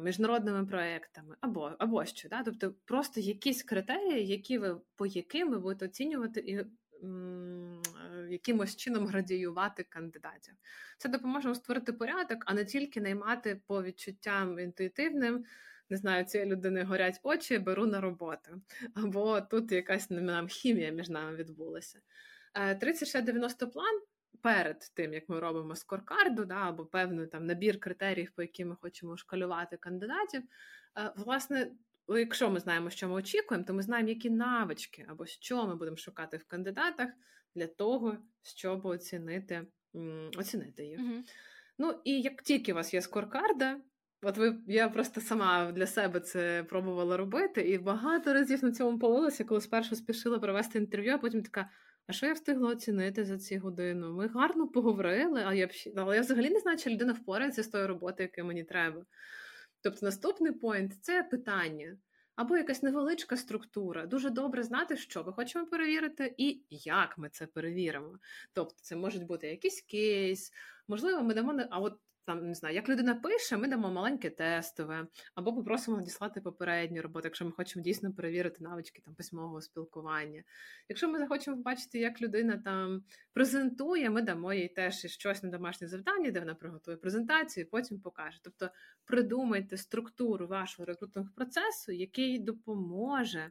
[0.00, 2.28] міжнародними проектами, або або що.
[2.28, 2.42] Да?
[2.42, 6.64] Тобто просто якісь критерії, які ви по яким ви будете оцінювати і
[7.04, 7.82] м,
[8.30, 10.54] якимось чином градіювати кандидатів.
[10.98, 15.44] Це допоможе вам створити порядок, а не тільки наймати по відчуттям інтуїтивним.
[15.90, 18.62] Не знаю, цієї людини горять очі, беру на роботу.
[18.94, 22.00] Або тут якась нам хімія між нами відбулася.
[22.54, 24.00] 30-90 е, план
[24.42, 28.76] перед тим, як ми робимо скоркарду, да, або певний там набір критеріїв, по яким ми
[28.80, 30.42] хочемо шкалювати кандидатів.
[30.98, 31.70] Е, власне,
[32.08, 35.96] якщо ми знаємо, що ми очікуємо, то ми знаємо, які навички або що ми будемо
[35.96, 37.08] шукати в кандидатах
[37.54, 39.66] для того, щоб оцінити
[40.36, 41.00] оцінити їх.
[41.00, 41.22] mm
[41.78, 43.80] Ну і як тільки у вас є скоркарда,
[44.22, 48.98] от ви я просто сама для себе це пробувала робити, і багато разів на цьому
[48.98, 51.70] повелася, коли спершу спішила провести інтерв'ю, а потім така.
[52.06, 54.12] А що я встигла оцінити за ці годину?
[54.12, 57.88] Ми гарно поговорили, а я але я взагалі не знаю, чи людина впорається з тою
[57.88, 59.04] роботою, яка мені треба.
[59.82, 61.96] Тобто, наступний поінт це питання.
[62.36, 64.06] Або якась невеличка структура.
[64.06, 68.18] Дуже добре знати, що ми хочемо перевірити, і як ми це перевіримо.
[68.52, 70.52] Тобто, це можуть бути якийсь кейс,
[70.88, 75.06] можливо, ми дамо а от там не знаю, як людина пише, ми дамо маленьке тестове,
[75.34, 80.42] або попросимо надіслати попередню роботу, якщо ми хочемо дійсно перевірити навички там письмового спілкування.
[80.88, 85.88] Якщо ми захочемо побачити, як людина там презентує, ми дамо їй теж щось на домашнє
[85.88, 88.40] завдання, де вона приготує презентацію, і потім покаже.
[88.42, 88.70] Тобто
[89.04, 93.50] придумайте структуру вашого рекрутного процесу, який допоможе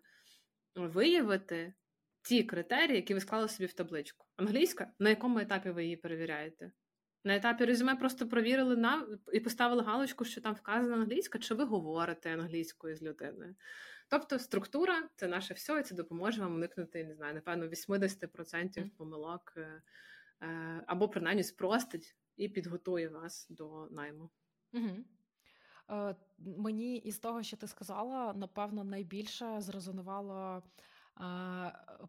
[0.76, 1.74] виявити
[2.22, 4.26] ті критерії, які ви склали собі в табличку.
[4.36, 6.72] Англійська, на якому етапі ви її перевіряєте?
[7.24, 11.64] На етапі резюме просто провірили на і поставили галочку, що там вказана англійська, чи ви
[11.64, 13.56] говорите англійською з людиною.
[14.08, 19.54] Тобто структура це наше все, і це допоможе вам уникнути, не знаю, напевно, 80% помилок,
[19.58, 19.82] е,
[20.42, 24.30] е, або принаймні спростить і підготує вас до найму.
[24.74, 24.90] Угу.
[25.90, 30.64] Е, Мені із того, що ти сказала, напевно, найбільше зрезонувало е,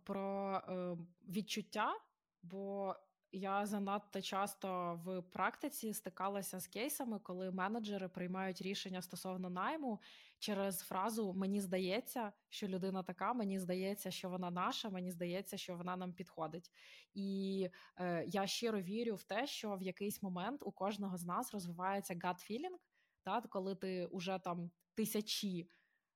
[0.05, 0.97] про е,
[1.29, 1.95] відчуття,
[2.43, 2.97] бо
[3.35, 10.01] я занадто часто в практиці стикалася з кейсами, коли менеджери приймають рішення стосовно найму
[10.39, 15.77] через фразу Мені здається, що людина така, мені здається, що вона наша, мені здається, що
[15.77, 16.71] вона нам підходить.
[17.15, 21.53] І е, я щиро вірю в те, що в якийсь момент у кожного з нас
[21.53, 22.77] розвивається gut feeling,
[23.23, 25.69] та, коли ти уже там тисячі.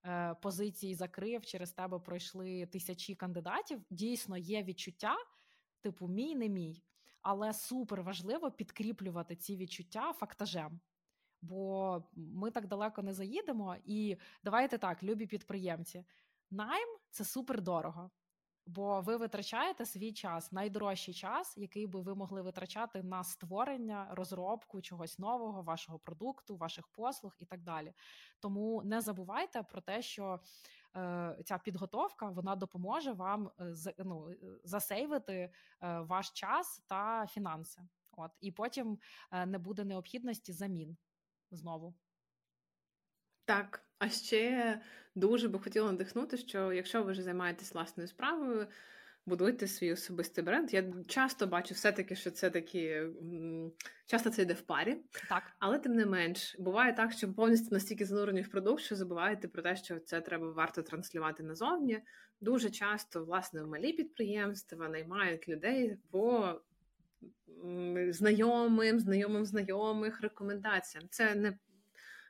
[0.07, 3.81] Е, позицій закрив через тебе пройшли тисячі кандидатів.
[3.91, 5.17] Дійсно, є відчуття,
[5.81, 6.83] типу, мій не мій
[7.23, 10.81] але супер важливо підкріплювати ці відчуття фактажем.
[11.43, 13.77] Бо ми так далеко не заїдемо.
[13.85, 16.05] І давайте так, любі підприємці.
[16.51, 18.11] Найм це супер дорого.
[18.67, 24.81] Бо ви витрачаєте свій час, найдорожчий час, який би ви могли витрачати на створення, розробку
[24.81, 27.95] чогось нового, вашого продукту, ваших послуг і так далі.
[28.41, 30.41] Тому не забувайте про те, що
[31.45, 34.31] ця підготовка вона допоможе вам е, ну,
[34.65, 37.81] засейвити е, ваш час та фінанси.
[38.13, 38.99] От і потім
[39.33, 40.97] е, не буде необхідності замін
[41.51, 41.95] знову.
[43.45, 44.81] Так, а ще
[45.15, 48.67] дуже би хотіла надихнути, що якщо ви вже займаєтесь власною справою,
[49.29, 50.75] будуйте свій особистий бренд.
[50.75, 53.03] Я часто бачу все-таки, що це такі
[54.07, 54.97] часто це йде в парі,
[55.29, 55.43] так.
[55.59, 59.63] але тим не менш, буває так, що повністю настільки занурені в продукт, що забуваєте про
[59.63, 62.03] те, що це треба варто транслювати назовні.
[62.41, 66.61] Дуже часто, власне, малі підприємства наймають людей по
[68.11, 71.05] знайомим, знайомим знайомих рекомендаціям.
[71.11, 71.59] Це не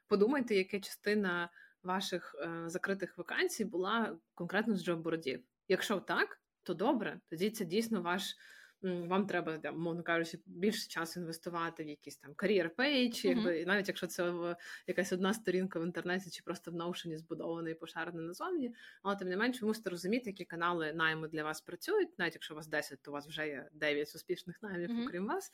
[0.08, 1.50] подумайте, яка частина
[1.82, 5.42] ваших е, закритих вакансій була конкретно з job board ів.
[5.68, 8.36] Якщо так, то добре, тоді це дійсно ваш.
[8.82, 13.28] Вам треба, там, умовно кажучи, більше часу інвестувати в якийсь там career page, mm-hmm.
[13.28, 17.18] якби навіть якщо це в якась одна сторінка в інтернеті чи просто в Notion і
[17.18, 21.44] збудована і пошарена назовні, але тим не менше, ви мусите розуміти, які канали найму для
[21.44, 24.90] вас працюють, навіть якщо у вас 10, то у вас вже є 9 успішних наймів,
[24.90, 25.06] mm-hmm.
[25.06, 25.52] окрім вас,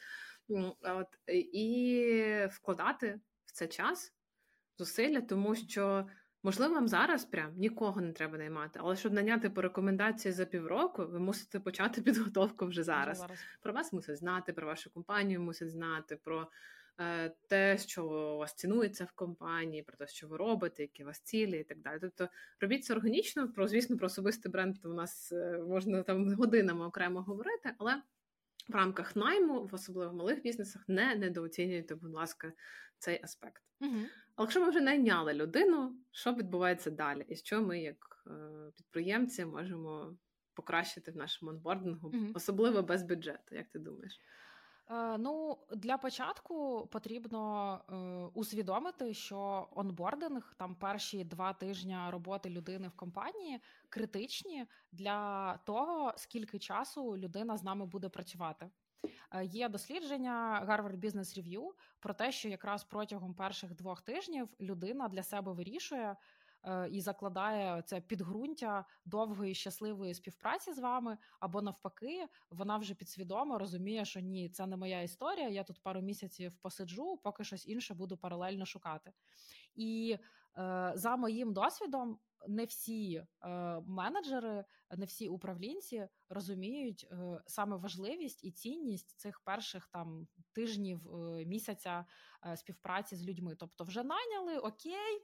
[0.81, 1.09] От,
[1.53, 4.12] і вкладати в це час
[4.79, 6.07] зусилля, тому що.
[6.44, 11.07] Можливо, вам зараз прям нікого не треба наймати, але щоб наняти по рекомендації за півроку,
[11.07, 13.18] ви мусите почати підготовку вже зараз.
[13.18, 13.38] зараз.
[13.62, 16.48] Про вас мусять знати, про вашу компанію мусять знати, про
[17.00, 21.07] е, те, що у вас цінується в компанії, про те, що ви робите, які у
[21.07, 21.98] вас цілі, і так далі.
[22.00, 22.28] Тобто
[22.61, 27.22] робіть це органічно, про звісно, про особистий бренд у нас е, можна там годинами окремо
[27.22, 28.02] говорити, але
[28.68, 32.52] в рамках найму, в особливо в малих бізнесах, не недооцінюйте, будь ласка,
[32.98, 33.62] цей аспект.
[33.80, 33.98] Угу.
[34.37, 37.27] Але якщо ми вже найняли людину, що відбувається далі?
[37.29, 40.16] І що ми, як е, підприємці, можемо
[40.55, 42.27] покращити в нашому онбордингу, угу.
[42.35, 44.20] особливо без бюджету, як ти думаєш?
[44.90, 47.94] Е, ну, для початку потрібно е,
[48.35, 56.59] усвідомити, що онбординг, там перші два тижні роботи людини в компанії критичні для того, скільки
[56.59, 58.70] часу людина з нами буде працювати.
[59.31, 65.09] Е, є дослідження Harvard Business Review про те, що якраз протягом перших двох тижнів людина
[65.09, 66.17] для себе вирішує.
[66.67, 73.59] Е, і закладає це підґрунтя довгої щасливої співпраці з вами, або навпаки, вона вже підсвідомо
[73.59, 75.49] розуміє, що ні, це не моя історія.
[75.49, 79.12] Я тут пару місяців посиджу, поки щось інше буду паралельно шукати.
[79.75, 80.19] І
[80.59, 82.19] е, за моїм досвідом.
[82.48, 83.22] Не всі
[83.87, 84.64] менеджери,
[84.96, 92.04] не всі управлінці розуміють е, саме важливість і цінність цих перших там тижнів е, місяця
[92.46, 93.57] е, співпраці з людьми.
[93.59, 95.22] Тобто, вже найняли окей,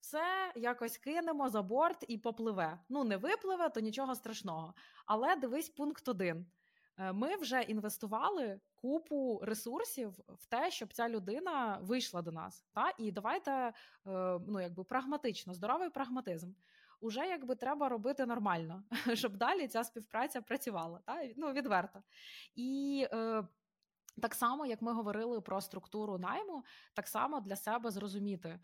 [0.00, 2.80] все якось кинемо за борт і попливе.
[2.88, 4.74] Ну, не випливе, то нічого страшного.
[5.06, 6.46] Але дивись пункт один.
[7.12, 12.66] Ми вже інвестували купу ресурсів в те, щоб ця людина вийшла до нас.
[12.72, 12.92] Та?
[12.98, 13.72] І давайте е,
[14.46, 16.52] ну, якби прагматично, здоровий прагматизм.
[17.00, 18.82] Уже якби треба робити нормально,
[19.14, 21.00] щоб далі ця співпраця працювала.
[21.06, 21.28] Та?
[21.36, 22.02] Ну, відверто.
[22.54, 23.44] І е,
[24.22, 28.60] так само, як ми говорили про структуру найму, так само для себе зрозуміти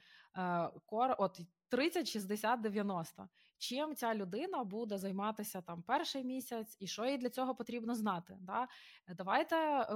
[0.87, 3.29] кор от 30, 60, 90.
[3.59, 8.39] Чим ця людина буде займатися там перший місяць, і що їй для цього потрібно знати?
[8.41, 8.69] Да?
[9.09, 9.87] Давайте е,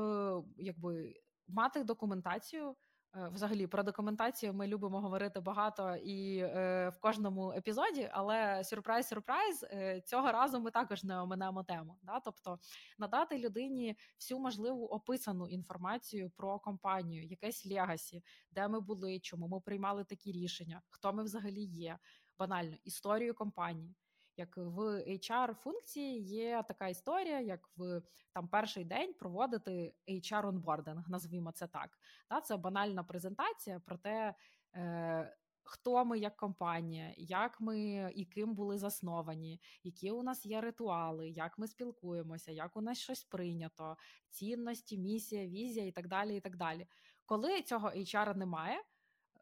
[0.57, 1.15] якби
[1.49, 2.77] мати документацію.
[3.16, 9.09] Е, взагалі про документацію ми любимо говорити багато і е, в кожному епізоді, але сюрприз,
[9.09, 11.99] сюрприз е, цього разу ми також не оминемо тему.
[12.03, 12.20] Да?
[12.20, 12.59] Тобто
[12.99, 19.61] надати людині всю можливу описану інформацію про компанію, якесь legacy, де ми були, чому ми
[19.61, 21.99] приймали такі рішення, хто ми взагалі є,
[22.38, 23.96] банально історію компанії
[24.40, 31.11] як в hr функції є така історія, як в там перший день проводити hr онбординг
[31.11, 31.98] назвімо це так.
[32.29, 34.35] Та це банальна презентація про те.
[34.74, 40.61] Е, Хто ми як компанія, як ми і ким були засновані, які у нас є
[40.61, 43.96] ритуали, як ми спілкуємося, як у нас щось прийнято,
[44.31, 46.37] цінності, місія, візія і так далі.
[46.37, 46.87] і так далі.
[47.26, 48.83] Коли цього HR немає,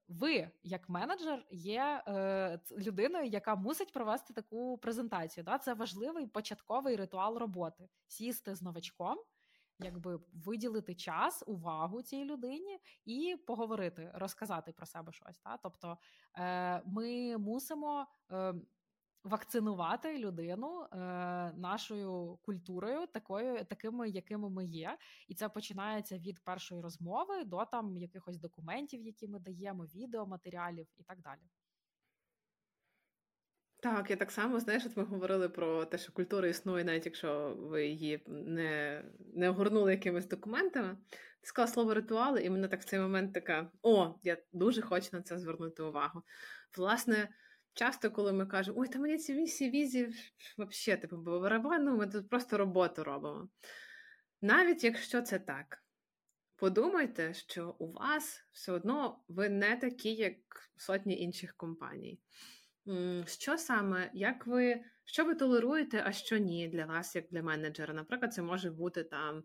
[0.08, 5.44] ви, як менеджер, є е, людиною, яка мусить провести таку презентацію.
[5.44, 5.58] Да?
[5.58, 9.18] Це важливий початковий ритуал роботи: сісти з новачком,
[9.78, 15.40] якби виділити час, увагу цій людині і поговорити, розказати про себе щось.
[15.44, 15.56] Да?
[15.56, 15.98] Тобто
[16.38, 18.06] е, ми мусимо.
[18.32, 18.54] Е,
[19.24, 20.96] вакцинувати людину е,
[21.52, 27.96] нашою культурою, такою, такими, якими ми є, і це починається від першої розмови до там
[27.96, 31.40] якихось документів, які ми даємо, відео, матеріалів і так далі.
[33.80, 37.56] Так, я так само, знаєш, от ми говорили про те, що культура існує, навіть якщо
[37.58, 39.04] ви її не
[39.34, 40.96] не огорнули якимись документами.
[41.40, 45.08] Ти сказала слово ритуали, і мене так в цей момент така: о, я дуже хочу
[45.12, 46.22] на це звернути увагу.
[46.76, 47.28] Власне,
[47.78, 50.08] часто, коли ми кажемо, ой, та мені ці вісі візі
[50.58, 53.48] взагалі, типу, барабану, ми тут просто роботу робимо.
[54.42, 55.82] Навіть якщо це так,
[56.56, 60.36] подумайте, що у вас все одно ви не такі, як
[60.76, 62.20] сотні інших компаній.
[63.26, 67.94] Що саме, як ви, що ви толеруєте, а що ні для вас, як для менеджера?
[67.94, 69.44] Наприклад, це може бути там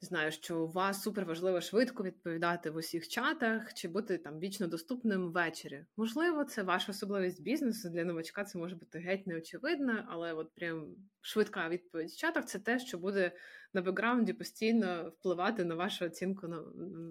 [0.00, 4.66] знаю, що у вас супер важливо швидко відповідати в усіх чатах чи бути там вічно
[4.66, 5.84] доступним ввечері.
[5.96, 7.88] Можливо, це ваша особливість бізнесу.
[7.88, 12.58] Для новачка це може бути геть неочевидно, але от прям швидка відповідь в чатах це
[12.58, 13.32] те, що буде
[13.74, 16.48] на бекграунді постійно впливати на вашу оцінку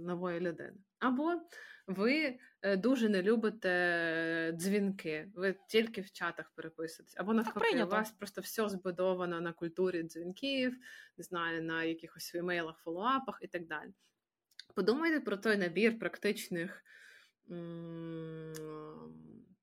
[0.05, 0.77] нової людини.
[0.99, 1.41] Або
[1.87, 7.15] ви е, дуже не любите дзвінки, ви тільки в чатах переписуєтесь.
[7.17, 10.77] Або навпаки, у вас просто все збудовано на культурі дзвінків,
[11.17, 13.93] не знаю, на якихось емейлах, фоллоуапах і так далі.
[14.75, 16.83] Подумайте про той набір практичних
[17.51, 18.53] м-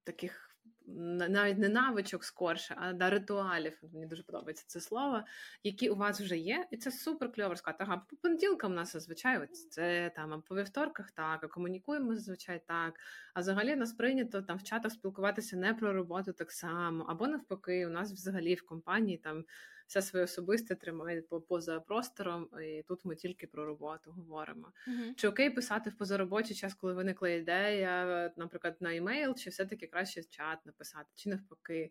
[0.05, 0.54] таких
[0.87, 3.79] навіть не навичок скорше, а да, ритуалів.
[3.93, 5.23] Мені дуже подобається це слово,
[5.63, 7.85] які у вас вже є, і це супер кльово сказати.
[7.87, 12.63] Ага, по понеділкам у нас зазвичай це там, а по вівторках так, а комунікуємо зазвичай
[12.67, 12.95] так.
[13.35, 17.87] А взагалі нас прийнято там в чатах спілкуватися не про роботу так само, або навпаки,
[17.87, 19.45] у нас взагалі в компанії там
[19.95, 24.73] все своє особисте тримає поза простором, і тут ми тільки про роботу говоримо.
[24.89, 25.15] Uh-huh.
[25.15, 30.23] Чи окей писати в позаробочий час, коли виникла ідея, наприклад, на емейл, чи все-таки краще
[30.23, 31.91] чат написати, чи навпаки.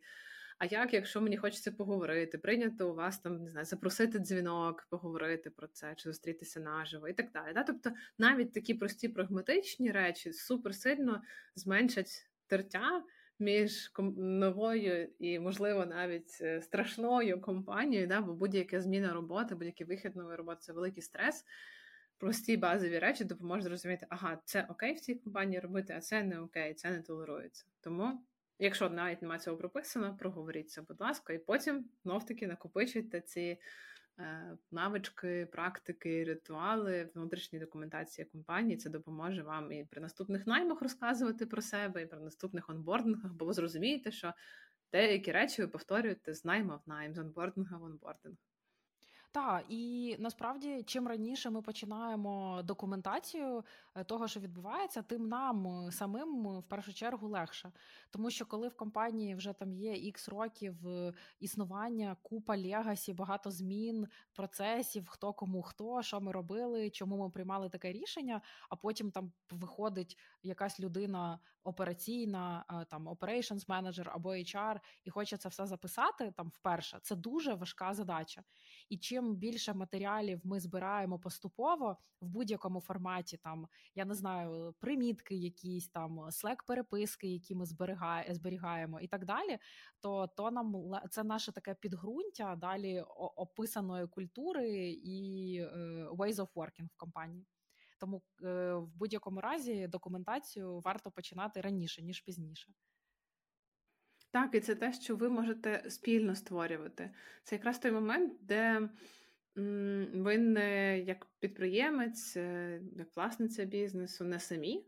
[0.58, 5.50] А як, якщо мені хочеться поговорити, прийнято у вас там не знаю, запросити дзвінок, поговорити
[5.50, 7.54] про це, чи зустрітися наживо і так далі.
[7.54, 7.63] Да?
[7.63, 11.22] Тобто навіть такі прості прагматичні речі супер сильно
[11.56, 13.04] зменшать тертя
[13.44, 20.16] між новою і, можливо, навіть е, страшною компанією, да, бо будь-яка зміна роботи, будь-який вихід
[20.16, 21.46] нової роботи це великий стрес.
[22.18, 26.40] Прості базові речі допоможуть зрозуміти, ага, це окей в цій компанії робити, а це не
[26.40, 27.66] окей, це не толерується.
[27.82, 28.26] Тому,
[28.60, 33.58] якщо навіть немає цього прописано, проговоріться, будь ласка, і потім знов таки накопичуйте ці
[34.71, 38.78] навички, практики, ритуали внутрішній документації компанії.
[38.78, 43.45] Це допоможе вам і при наступних наймах розказувати про себе, і при наступних онбордингах, бо
[43.45, 44.34] ви зрозумієте, що
[44.91, 48.36] деякі речі ви повторюєте з найма в найм, з онбординга в онбординг.
[49.34, 53.63] Так, і насправді, чим раніше ми починаємо документацію
[53.96, 57.72] е, того, що відбувається, тим нам е, самим е, в першу чергу легше.
[58.10, 60.76] Тому що коли в компанії вже там є ікс років
[61.39, 67.69] існування, купа legacy, багато змін, процесів, хто кому хто, що ми робили, чому ми приймали
[67.69, 75.10] таке рішення, а потім там виходить якась людина операційна, там operations менеджер або HR, і
[75.10, 77.00] хоче це все записати там вперше.
[77.02, 78.43] Це дуже важка задача.
[78.89, 84.76] І чим чим більше матеріалів ми збираємо поступово в будь-якому форматі, там я не знаю,
[84.80, 87.66] примітки, якісь там слек переписки, які ми
[88.30, 89.58] зберігаємо, і так далі,
[90.00, 93.02] то то нам це наше таке підґрунтя далі
[93.36, 97.46] описаної культури і е, ways of working в компанії.
[98.00, 102.74] Тому е, в будь-якому разі документацію варто починати раніше ніж пізніше.
[104.34, 107.10] Так, і це те, що ви можете спільно створювати.
[107.43, 108.89] Це якраз той момент, де
[110.15, 114.86] ви не як підприємець, е, як власниця бізнесу, не самі.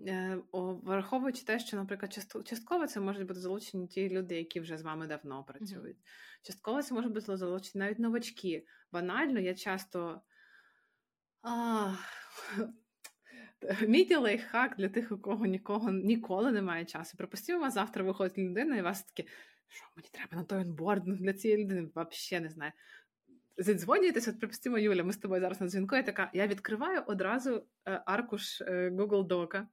[0.00, 4.82] Е, враховуючи те, що, наприклад, частково це можуть бути залучені ті люди, які вже з
[4.82, 5.96] вами давно працюють.
[5.96, 6.46] Mm-hmm.
[6.46, 8.66] Частково це можуть бути залучені навіть новачки.
[8.92, 10.22] Банально, я часто.
[11.42, 11.94] А,
[13.88, 17.16] Мій лайфхак для тих, у кого нікого ніколи немає часу.
[17.16, 19.28] Припустимо, у вас завтра виходить людина, і вас таке,
[19.68, 22.72] що мені треба на той онборд для цієї людини, взагалі не знаю.
[23.56, 25.96] Задзвонюєтесь, от припустимо, Юля, ми з тобою зараз на дзвінку.
[25.96, 29.68] Я така, я відкриваю одразу е, аркуш е, Google Дока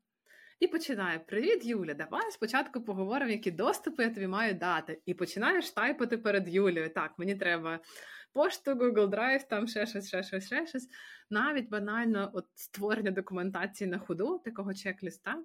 [0.60, 1.94] і починаю: Привіт, Юля!
[1.94, 5.02] Давай спочатку поговоримо, які доступи я тобі маю дати.
[5.06, 6.90] І починаєш тайпати перед Юлею.
[6.90, 7.80] Так, мені треба
[8.34, 10.88] пошту, Google Drive, там ще щось, ще щось, ще щось.
[11.30, 15.44] Навіть банально от створення документації на ходу, такого чек-ліста.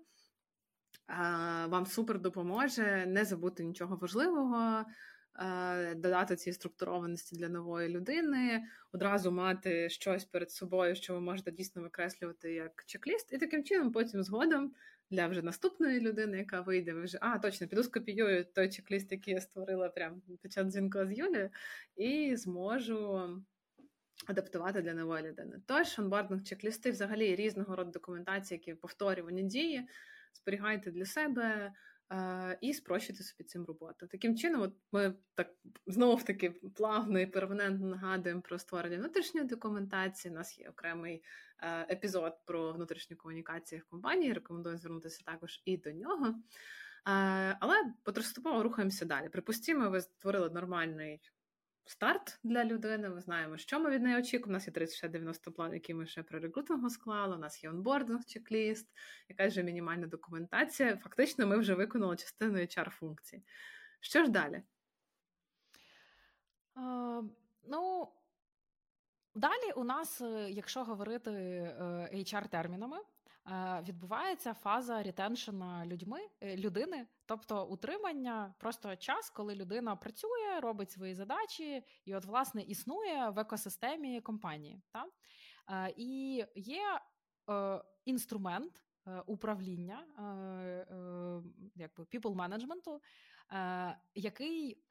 [1.69, 4.85] Вам супер допоможе не забути нічого важливого,
[5.97, 11.83] додати ці структурованості для нової людини, одразу мати щось перед собою, що ви можете дійсно
[11.83, 14.73] викреслювати як чек-ліст, і таким чином потім згодом
[15.11, 19.35] для вже наступної людини, яка вийде, ви вже а, точно піду скопіюю той чек-ліст, який
[19.35, 21.51] я створила прямо під час дзвінка з Юлією,
[21.97, 23.29] і зможу.
[24.27, 25.61] Адаптувати для нової людини.
[25.67, 29.89] Тож, онбординг чек-лісти, взагалі різного роду документації, які повторювані дії,
[30.35, 31.73] зберігайте для себе
[32.61, 34.07] і спрощити собі цим роботу.
[34.07, 35.55] Таким чином, от ми так
[35.87, 40.33] знову таки плавно і перманентно нагадуємо про створення внутрішньої документації.
[40.33, 41.23] У нас є окремий
[41.59, 44.33] е, епізод про внутрішню комунікацію в компанії.
[44.33, 46.27] Рекомендую звернутися також і до нього.
[46.27, 49.29] Е, але поступово рухаємося далі.
[49.29, 51.21] Припустімо, ви створили нормальний
[51.87, 53.09] старт для людини.
[53.09, 54.51] Ми знаємо, що ми від неї очікуємо.
[54.51, 54.73] У нас є
[55.09, 57.37] 30-90 план, які ми ще при рекрутингу склали.
[57.37, 58.87] У нас є онбординг, чек-ліст,
[59.29, 60.97] якась вже мінімальна документація.
[60.97, 63.43] Фактично, ми вже виконали частину hr функцій.
[64.01, 64.63] Що ж далі?
[66.77, 67.31] Uh,
[67.69, 68.13] ну,
[69.35, 73.16] далі у нас, е, якщо говорити е, термінами, Е,
[73.83, 81.15] відбувається фаза ретеншена людьми е, людини, тобто утримання, просто час, коли людина працює, робить свої
[81.15, 84.83] задачі, і от власне існує в екосистемі компанії.
[84.93, 85.07] Та?
[85.71, 87.01] Е, і є
[88.05, 88.83] інструмент
[89.27, 90.07] управління
[91.75, 93.01] якби people менеджменту,
[94.15, 94.86] який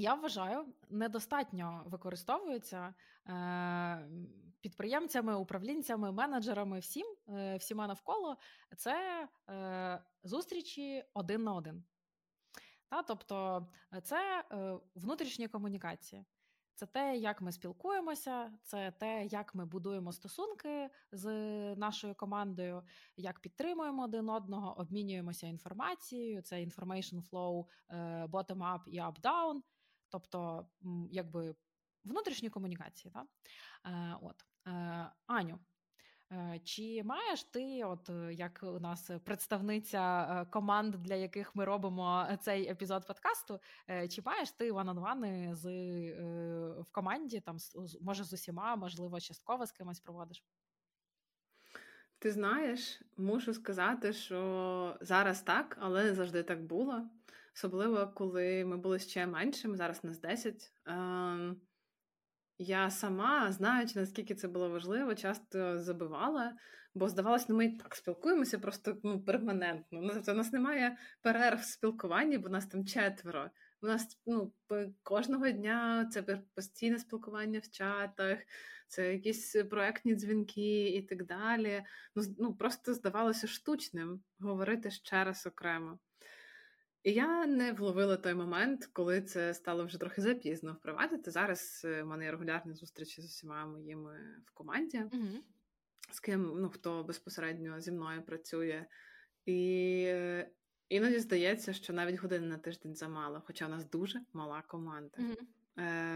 [0.00, 2.94] я вважаю, недостатньо використовується
[3.28, 4.08] е,
[4.60, 8.36] підприємцями, управлінцями, менеджерами, всім, е, всіма навколо
[8.76, 11.84] це е, зустрічі один на один.
[12.88, 13.66] Та, Тобто,
[14.02, 14.44] це
[14.94, 16.24] внутрішні комунікації.
[16.74, 21.26] Це те, як ми спілкуємося, це те, як ми будуємо стосунки з
[21.76, 22.82] нашою командою,
[23.16, 26.42] як підтримуємо один одного, обмінюємося інформацією.
[26.42, 27.64] Це information flow
[28.30, 29.60] bottom-up і up-down
[30.10, 30.66] тобто,
[31.10, 31.54] якби
[32.04, 33.12] внутрішні комунікації.
[33.14, 33.26] Так?
[33.86, 34.44] Е, от.
[34.66, 35.58] Е, Аню,
[36.32, 42.68] е, чи маєш ти, от як у нас представниця команд, для яких ми робимо цей
[42.68, 43.60] епізод подкасту,
[44.10, 45.66] чи маєш ти ван-он-вани з
[46.80, 47.56] в команді, там
[48.00, 50.44] може з усіма, можливо, частково з кимось проводиш?
[52.18, 57.10] Ти знаєш, мушу сказати, що зараз так, але не завжди так було.
[57.54, 60.72] Особливо, коли ми були ще меншими, зараз нас 10.
[60.86, 61.60] Ем,
[62.58, 66.56] я сама, знаючи, наскільки це було важливо, часто забивала,
[66.94, 69.98] бо здавалося, ну, ми так спілкуємося просто ну, перманентно.
[70.28, 73.50] У нас немає перерв в спілкуванні, бо нас там четверо.
[73.82, 74.52] У нас ну,
[75.02, 76.22] кожного дня це
[76.54, 78.38] постійне спілкування в чатах,
[78.88, 81.84] це якісь проектні дзвінки і так далі.
[82.14, 85.98] Ну, ну Просто здавалося штучним говорити ще раз окремо.
[87.02, 91.30] І я не вловила той момент, коли це стало вже трохи запізно впровадити.
[91.30, 95.40] Зараз е, в мене є регулярні зустрічі з усіма моїми в команді, mm
[96.12, 98.86] з ким ну, хто безпосередньо зі мною працює.
[99.44, 100.50] І е,
[100.88, 105.18] іноді здається, що навіть години на тиждень замало, хоча у нас дуже мала команда.
[105.18, 105.36] mm Е,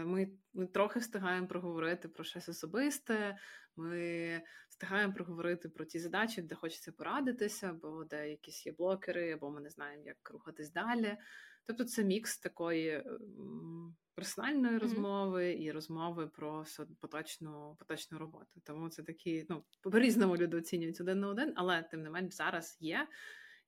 [0.05, 3.37] ми ми трохи встигаємо проговорити про щось особисте,
[3.75, 9.51] ми встигаємо проговорити про ті задачі, де хочеться порадитися, бо де якісь є блокери, або
[9.51, 11.17] ми не знаємо, як рухатись далі.
[11.65, 13.03] Тобто це мікс такої
[14.15, 15.61] персональної розмови mm-hmm.
[15.61, 16.65] і розмови про
[16.99, 18.61] поточну поточну роботу.
[18.63, 22.77] Тому це такі, ну, по-різному люди оцінюють один на один, але тим не менш зараз
[22.79, 23.07] є.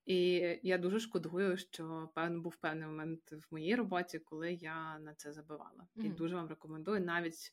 [0.08, 0.20] І
[0.64, 5.34] я дуже шкодую, що певно був певний момент в моїй роботі, коли я на це
[5.34, 5.88] забивала.
[5.96, 6.06] Mm-hmm.
[6.06, 7.52] І дуже вам рекомендую навіть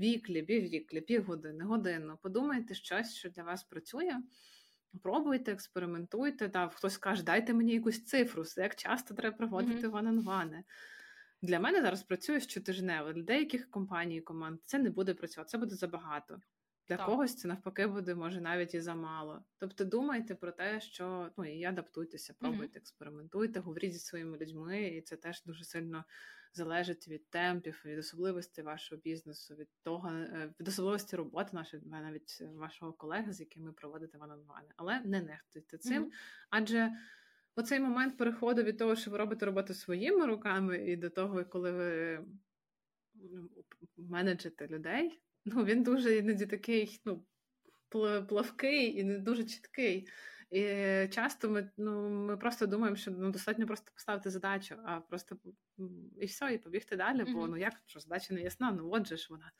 [0.00, 2.18] віклі, піввіклі, півгодини, годину.
[2.22, 4.16] Подумайте щось, що для вас працює.
[5.02, 6.48] Пробуйте, експериментуйте.
[6.48, 9.90] Да, хтось каже, дайте мені якусь цифру, як часто треба проводити mm-hmm.
[9.90, 10.64] ван-ан-вани.
[11.42, 13.12] Для мене зараз працює щотижнево.
[13.12, 16.40] Для деяких компаній і команд це не буде працювати, це буде забагато.
[16.90, 17.06] Для так.
[17.06, 19.44] когось це навпаки буде, може, навіть і замало.
[19.58, 22.82] Тобто думайте про те, що ну і адаптуйтеся, пробуйте, mm-hmm.
[22.82, 26.04] експериментуйте, говоріть зі своїми людьми, і це теж дуже сильно
[26.52, 32.42] залежить від темпів, від особливостей вашого бізнесу, від того, е, від особливості роботи нашої навіть
[32.54, 34.68] вашого колеги, з яким ви проводите ван-он-вани.
[34.76, 36.10] Але не нехтуйте цим, mm-hmm.
[36.50, 36.92] адже.
[37.56, 41.72] Оцей момент переходу від того, що ви робите роботу своїми руками, і до того, коли
[41.72, 42.20] ви
[43.96, 47.24] менеджите людей, ну, він дуже іноді такий ну,
[48.28, 50.08] плавкий і не дуже чіткий.
[50.50, 50.62] І
[51.10, 55.36] часто ми ну, ми просто думаємо, що ну, достатньо просто поставити задачу, а просто
[56.20, 59.16] і все, і побігти далі, бо ну як що задача не ясна, ну от же
[59.16, 59.52] ж вона.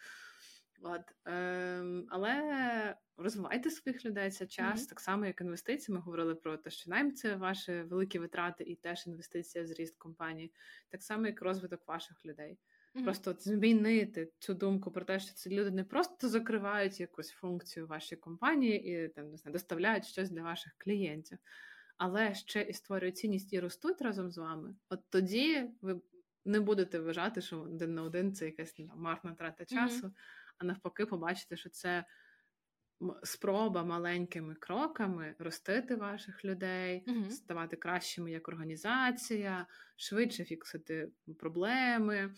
[0.83, 4.89] От, ем, Але розвивайте своїх людей це час, mm-hmm.
[4.89, 5.95] так само, як інвестиції.
[5.95, 9.99] Ми говорили про те, що найм це ваші великі витрати і теж інвестиція в зріст
[9.99, 10.53] компанії,
[10.89, 12.59] так само, як розвиток ваших людей.
[12.95, 13.05] Mm-hmm.
[13.05, 17.87] Просто от змінити цю думку про те, що ці люди не просто закривають якусь функцію
[17.87, 21.39] вашій компанії і там не знаю, доставляють щось для ваших клієнтів.
[21.97, 26.01] але ще і створюють цінність і ростуть разом з вами, от тоді ви
[26.45, 30.15] не будете вважати, що один на один це якась марна трата часу, mm-hmm.
[30.59, 32.05] а навпаки, побачите, що це
[33.23, 37.31] спроба маленькими кроками ростити ваших людей, mm-hmm.
[37.31, 39.67] ставати кращими як організація,
[39.97, 42.35] швидше фіксити проблеми.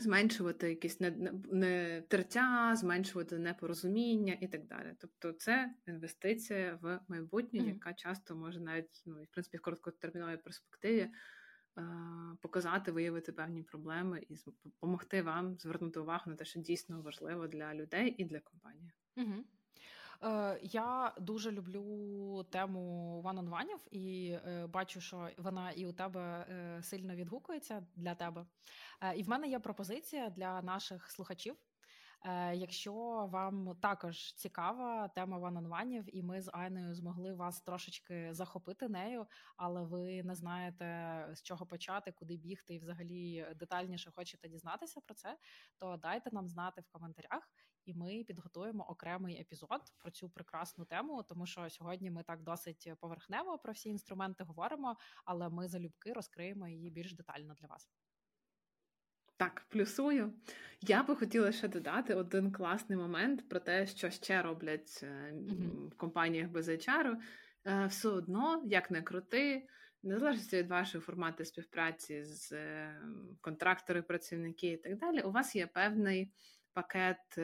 [0.00, 4.94] Зменшувати якісь не, тертя, зменшувати непорозуміння і так далі.
[4.98, 7.68] Тобто, це інвестиція в майбутнє, mm-hmm.
[7.68, 11.10] яка часто може навіть ну, в принципі в короткотерміновій перспективі
[12.40, 17.74] показати, виявити певні проблеми і допомогти вам звернути увагу на те, що дійсно важливо для
[17.74, 18.92] людей і для компанії.
[19.16, 19.44] Угу.
[20.62, 27.14] Я дуже люблю тему ван-он-ванів і е, бачу, що вона і у тебе е, сильно
[27.14, 28.46] відгукується для тебе.
[29.16, 31.56] І в мене є пропозиція для наших слухачів.
[32.24, 32.92] Е, якщо
[33.32, 39.82] вам також цікава тема ван-он-ванів, і ми з Айною змогли вас трошечки захопити нею, але
[39.82, 45.38] ви не знаєте з чого почати, куди бігти, і взагалі детальніше хочете дізнатися про це,
[45.78, 47.50] то дайте нам знати в коментарях,
[47.84, 52.92] і ми підготуємо окремий епізод про цю прекрасну тему, тому що сьогодні ми так досить
[53.00, 57.88] поверхнево про всі інструменти говоримо, але ми залюбки розкриємо її більш детально для вас.
[59.38, 60.32] Так, плюсую.
[60.80, 65.88] Я би хотіла ще додати один класний момент про те, що ще роблять mm-hmm.
[65.88, 67.16] в компаніях без HR.
[67.66, 69.66] Е, все одно, як не крути,
[70.02, 73.00] незалежно від вашої формати співпраці з е,
[73.40, 76.32] контрактори, працівники і так далі, у вас є певний
[76.72, 77.38] пакет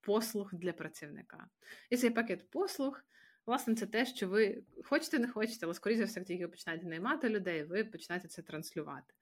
[0.00, 1.46] послуг для працівника.
[1.90, 3.00] І цей пакет послуг.
[3.46, 6.86] Власне, це те, що ви хочете, не хочете, але скоріше все, як тільки ви починаєте
[6.86, 9.14] наймати людей, ви починаєте це транслювати.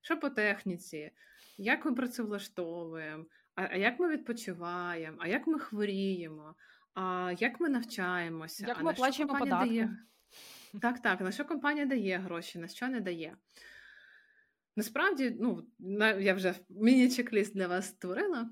[0.00, 1.10] Що по техніці,
[1.58, 6.54] як ми працевлаштовуємо, а, а як ми відпочиваємо, а як ми хворіємо,
[6.94, 9.68] а як ми навчаємося, як а ми на що компанія податки?
[9.68, 9.96] дає
[10.80, 13.36] так, так, на що компанія дає гроші, на що не дає.
[14.76, 15.66] Насправді, ну,
[16.20, 18.50] я вже міні-чек-ліст для вас створила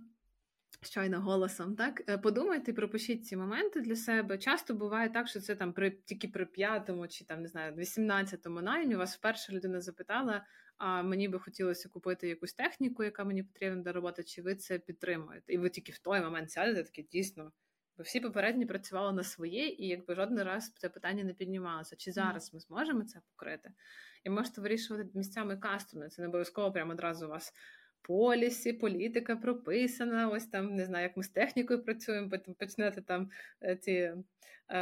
[0.86, 4.38] щойно голосом, так е, подумайте, пропишіть ці моменти для себе.
[4.38, 8.60] Часто буває так, що це там при тільки при п'ятому чи там не знаю, 18-му
[8.60, 13.82] наймі вас вперше людина запитала: а мені би хотілося купити якусь техніку, яка мені потрібна
[13.82, 15.52] до роботи, чи ви це підтримуєте?
[15.52, 17.52] І ви тільки в той момент сядете такі дійсно.
[17.96, 21.96] Бо всі попередні працювали на своє, і якби жоден раз це питання не піднімалося.
[21.96, 23.72] Чи зараз ми зможемо це покрити?
[24.24, 26.08] І можете вирішувати місцями кастомно.
[26.08, 27.52] Це не обов'язково прямо одразу у вас
[28.06, 30.28] полісі, політика прописана.
[30.28, 33.30] Ось там не знаю, як ми з технікою працюємо, потім почнете там
[33.62, 34.78] е, ці е,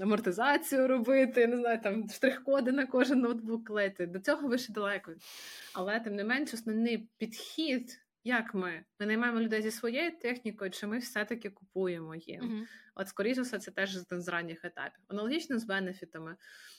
[0.00, 4.06] амортизацію робити, не знаю, там штрих-коди на кожен ноутбук клеїти.
[4.06, 5.12] До цього ви ще далеко.
[5.74, 8.00] Але тим не менш, основний підхід.
[8.26, 8.84] Як ми?
[9.00, 12.40] Ми наймаємо людей зі своєю технікою, чи ми все-таки купуємо їм?
[12.40, 12.62] Uh-huh.
[12.94, 15.04] От, скоріше все, це теж з ранніх етапів.
[15.08, 16.36] Аналогічно з бенефітами.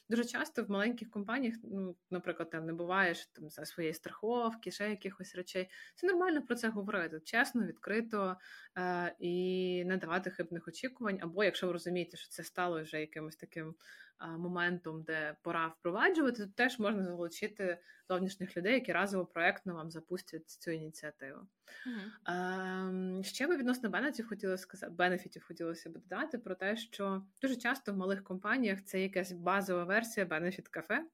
[0.09, 4.89] Дуже часто в маленьких компаніях, ну, наприклад, там не буваєш там за своєї страховки, ще
[4.89, 5.69] якихось речей.
[5.95, 7.19] Це нормально про це говорити.
[7.19, 8.37] Чесно, відкрито
[8.77, 11.19] е- і не давати хибних очікувань.
[11.21, 13.75] Або якщо ви розумієте, що це стало вже якимось таким
[14.19, 17.77] моментом, де пора впроваджувати, то теж можна залучити
[18.09, 21.39] зовнішніх людей, які разово проектно вам запустять цю ініціативу.
[21.85, 23.23] Uh-huh.
[23.23, 27.93] Ще би відносно бенефітів хотіла сказати, бенефітів хотілося б додати про те, що дуже часто
[27.93, 31.05] в малих компаніях це якась базова версія бенефіт кафе,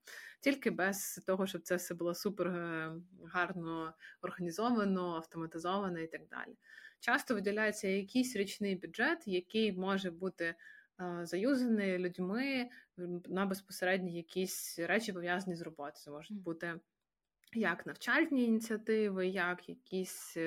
[0.41, 2.91] тільки без того, щоб це все було супер е,
[3.25, 6.57] гарно організовано, автоматизовано і так далі.
[6.99, 10.55] Часто виділяється якийсь річний бюджет, який може бути
[11.23, 12.69] заюзані людьми
[13.29, 15.93] на безпосередні якісь речі пов'язані з роботою.
[15.95, 16.79] Це можуть бути
[17.53, 20.37] як навчальні ініціативи, як якісь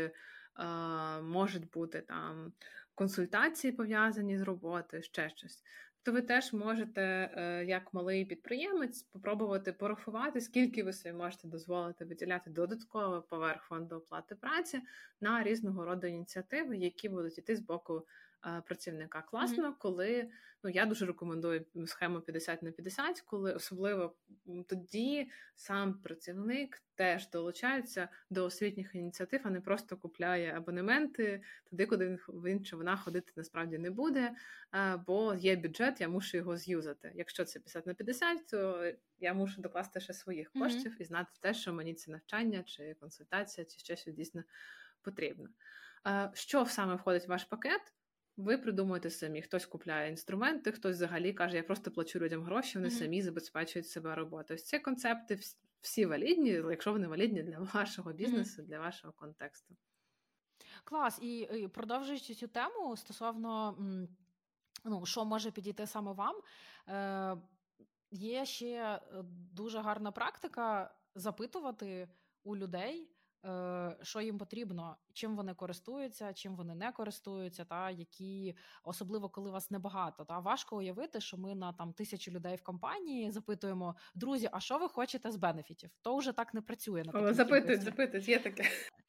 [1.22, 2.52] можуть бути там
[2.94, 5.62] консультації пов'язані з роботою, ще щось.
[6.02, 12.04] То ви теж можете, е, як малий підприємець, спробувати порахувати, скільки ви собі можете дозволити
[12.04, 14.80] виділяти додатково поверх фонду оплати праці
[15.20, 18.06] на різного роду ініціативи, які будуть йти з боку
[18.66, 19.22] працівника.
[19.22, 19.78] Класно, mm-hmm.
[19.78, 20.30] коли
[20.62, 24.16] ну я дуже рекомендую схему 50 на 50, коли особливо
[24.66, 32.18] тоді сам працівник теж долучається до освітніх ініціатив, а не просто купляє абонементи туди, куди
[32.28, 34.34] він чи вона ходити насправді не буде.
[35.06, 37.12] Бо є бюджет, я мушу його з'юзати.
[37.14, 41.00] Якщо це 50 на 50, то я мушу докласти ще своїх коштів mm-hmm.
[41.00, 44.42] і знати те, що мені це навчання, чи консультація, чи щось дійсно
[45.02, 45.48] потрібно.
[46.32, 47.80] Що саме входить в ваш пакет?
[48.36, 49.42] Ви придумуєте самі.
[49.42, 52.98] Хтось купляє інструменти, хтось взагалі каже, я просто плачу людям гроші, вони mm-hmm.
[52.98, 54.58] самі забезпечують себе роботою.
[54.58, 55.40] Ці концепти
[55.80, 58.66] всі валідні, якщо вони валідні для вашого бізнесу, mm-hmm.
[58.66, 59.76] для вашого контексту.
[60.84, 61.18] Клас.
[61.22, 63.76] І продовжуючи цю тему стосовно
[64.84, 66.40] ну, що може підійти саме вам.
[66.88, 67.36] Е-
[68.10, 69.00] Є ще
[69.52, 72.08] дуже гарна практика запитувати
[72.44, 73.13] у людей.
[73.44, 79.50] Е, що їм потрібно, чим вони користуються, чим вони не користуються, та які особливо коли
[79.50, 80.24] вас небагато.
[80.24, 84.78] Та важко уявити, що ми на там тисячу людей в компанії запитуємо друзі, а що
[84.78, 85.90] ви хочете з бенефітів?
[86.02, 88.64] То вже так не працює на О, запитують, запитують, є таке.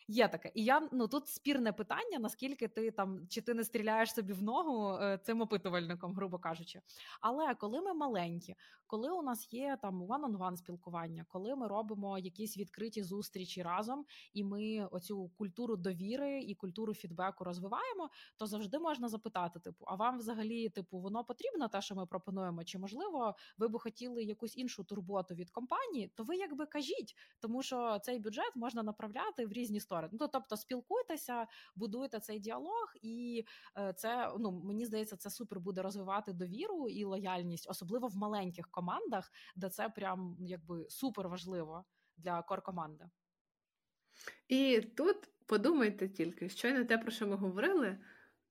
[0.08, 4.14] Є таке, і я ну тут спірне питання, наскільки ти там чи ти не стріляєш
[4.14, 6.82] собі в ногу е, цим опитувальником, грубо кажучи.
[7.22, 8.56] Але коли ми маленькі,
[8.88, 14.43] коли у нас є там one-on-one спілкування, коли ми робимо якісь відкриті зустрічі разом, і
[14.43, 20.18] ми оцю культуру довіри і культуру фідбеку розвиваємо, то завжди можна запитати: типу, а вам
[20.18, 22.64] взагалі, типу, воно потрібно те, що ми пропонуємо?
[22.64, 26.12] Чи можливо ви би хотіли якусь іншу турботу від компанії?
[26.16, 30.18] То ви якби кажіть, тому що цей бюджет можна направляти в різні сторони сторони.
[30.22, 33.46] Ну тобто спілкуйтеся, будуйте цей діалог, і
[33.78, 38.72] е, це ну мені здається, це супер буде розвивати довіру і лояльність, особливо в маленьких
[38.72, 41.86] командах, де це прям якби супер важливо
[42.18, 43.06] для кор команди.
[44.48, 47.98] І тут подумайте тільки, що не те, про що ми говорили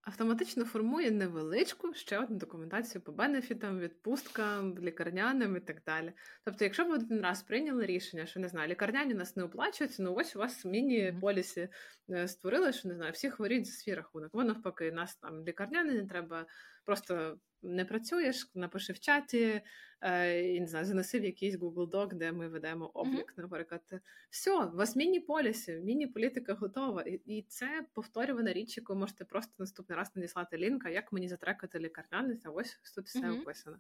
[0.05, 6.13] автоматично формує невеличку ще одну документацію по бенефітам, відпусткам, лікарняним і так далі.
[6.45, 10.15] Тобто, якщо ви один раз прийняли рішення, що не знаю, лікарняні нас не оплачуються, ну
[10.15, 11.69] ось у вас міні-полісі
[12.11, 14.35] е, створили, що не знаю, всі хворіють за свій рахунок.
[14.35, 16.47] Воно навпаки, нас там лікарняні не треба
[16.85, 19.63] просто не працюєш, напиши в чаті,
[20.01, 23.43] е, і не знаю, занеси в якийсь Google Doc, де ми ведемо облік, mm-hmm.
[23.43, 23.83] наприклад.
[24.31, 27.03] Все, у вас міні-полісі, міні-політика готова.
[27.03, 31.79] І і це повторювана річ, яку можете просто наступний раз надіслати лінка, як мені затрекати
[31.79, 33.43] лікарняний, та ось тут все mm-hmm.
[33.43, 33.77] описано.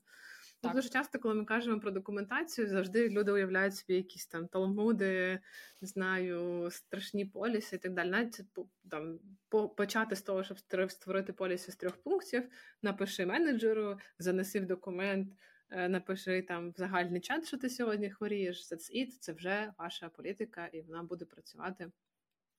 [0.69, 0.77] Так.
[0.77, 5.41] Дуже часто, коли ми кажемо про документацію, завжди люди уявляють собі якісь там талмуди,
[5.83, 8.11] не знаю, страшні поліси і так далі.
[8.11, 8.41] Навіть
[8.91, 9.19] там
[9.77, 10.59] почати з того, щоб
[10.91, 12.49] створити поліси з трьох пунктів,
[12.83, 15.29] напиши менеджеру, занеси в документ,
[15.71, 18.73] е, напиши там в загальний чат, що ти сьогодні хворієш.
[18.73, 21.91] That's it, це вже ваша політика, і вона буде працювати,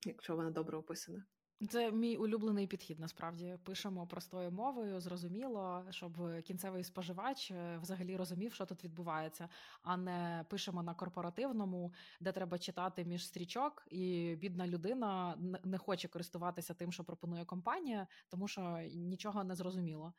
[0.06, 1.26] якщо вона добре описана.
[1.70, 3.00] Це мій улюблений підхід.
[3.00, 9.50] Насправді пишемо простою мовою, зрозуміло, щоб кінцевий споживач е, взагалі розумів, що тут відбувається,
[9.84, 16.08] а не пишемо на корпоративному, де треба читати між стрічок, і бідна людина не хоче
[16.08, 20.14] користуватися тим, що пропонує компанія, тому що нічого не зрозуміло.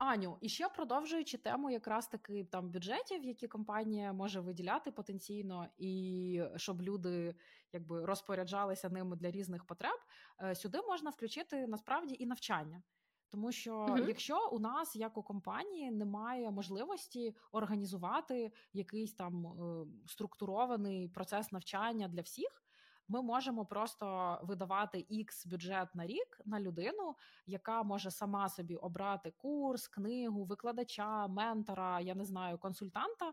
[0.00, 5.68] Е, Аню, і ще продовжуючи тему якраз таки там бюджетів, які компанія може виділяти потенційно,
[5.78, 7.34] і щоб люди
[7.72, 9.98] якби розпоряджалися ними для різних потреб,
[10.42, 12.82] е, сюди можна включити насправді і навчання.
[13.28, 19.86] Тому що uh якщо у нас, як у компанії, немає можливості організувати якийсь там е,
[20.06, 22.63] структурований процес навчання для всіх,
[23.08, 27.14] ми можемо просто видавати X бюджет на рік на людину,
[27.46, 33.32] яка може сама собі обрати курс, книгу, викладача, ментора, я не знаю, консультанта,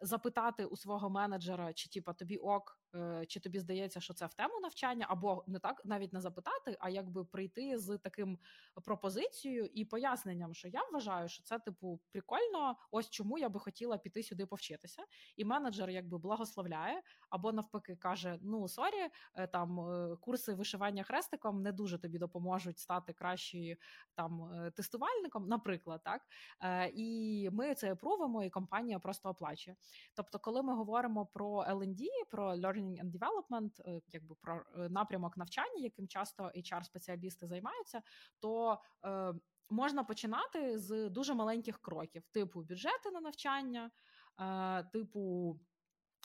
[0.00, 2.77] запитати у свого менеджера, чи типа тобі ок
[3.28, 6.90] чи тобі здається, що це в тему навчання, або не так навіть не запитати, а
[6.90, 8.38] якби прийти з таким
[8.84, 13.98] пропозицією і поясненням, що я вважаю, що це типу прикольно, ось чому я би хотіла
[13.98, 15.04] піти сюди повчитися.
[15.36, 21.62] І менеджер якби благословляє, або навпаки каже: Ну sorry, е, там е, курси вишивання хрестиком
[21.62, 23.76] не дуже тобі допоможуть стати кращою
[24.14, 26.22] там тестувальником, наприклад, так
[26.94, 29.76] і ми це пробуємо, і компанія просто оплачує.
[30.14, 35.36] Тобто, коли ми говоримо про L&D, про learning learning and development, якби про е, напрямок
[35.36, 38.02] навчання, яким часто hr спеціалісти займаються,
[38.40, 39.34] то е,
[39.70, 43.90] можна починати з дуже маленьких кроків, типу бюджети на навчання,
[44.40, 45.56] е, типу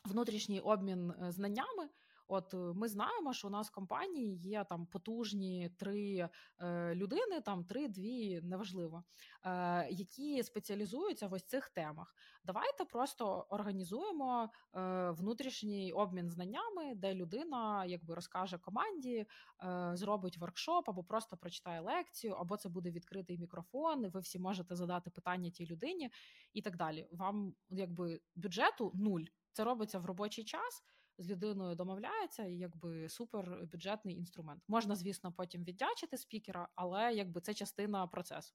[0.06, 1.89] внутрішній обмін знаннями.
[2.28, 7.41] От е, ми знаємо, що у нас в компанії є там потужні три е, людини,
[7.41, 9.03] там три-дві, неважливо,
[9.45, 12.15] е, які спеціалізуються в ось цих темах.
[12.43, 19.26] Давайте просто організуємо е, внутрішній обмін знаннями, де людина якби розкаже команді,
[19.63, 24.03] е, зробить воркшоп або просто прочитає лекцію, або це буде відкритий мікрофон.
[24.05, 26.11] і Ви всі можете задати питання тій людині
[26.53, 27.07] і так далі.
[27.11, 29.24] Вам якби бюджету нуль.
[29.53, 30.84] Це робиться в робочий час
[31.18, 34.64] з людиною домовляється, і якби супер бюджетний інструмент.
[34.68, 38.53] Можна, звісно, потім віддячити спікера, але якби це частина процесу.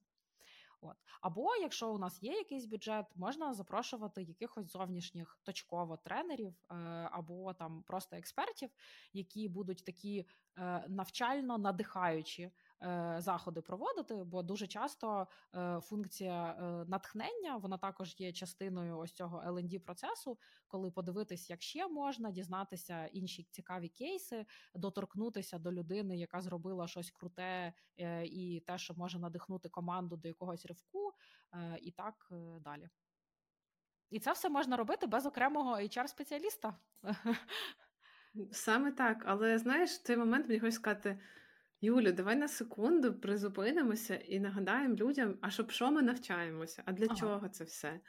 [0.81, 6.75] От або якщо у нас є якийсь бюджет, можна запрошувати якихось зовнішніх точково тренерів е,
[7.11, 8.69] або там просто експертів,
[9.13, 10.25] які будуть такі
[10.57, 12.51] е, навчально надихаючі
[13.17, 19.43] заходи проводити, бо дуже часто е, функція е, натхнення вона також є частиною ось цього
[19.47, 26.41] L&D процесу, коли подивитись, як ще можна дізнатися інші цікаві кейси, доторкнутися до людини, яка
[26.41, 27.73] зробила щось круте,
[28.23, 31.13] і те, що може надихнути команду до якогось ривку,
[31.81, 32.89] і так далі.
[34.09, 36.73] І це все можна робити без окремого HR-спеціаліста.
[38.51, 41.19] Саме так, але знаєш, в цей момент мені хочеться сказати:
[41.81, 47.05] Юлю, давай на секунду призупинимося і нагадаємо людям, а щоб що ми навчаємося, а для
[47.05, 47.15] ага.
[47.15, 47.99] чого це все?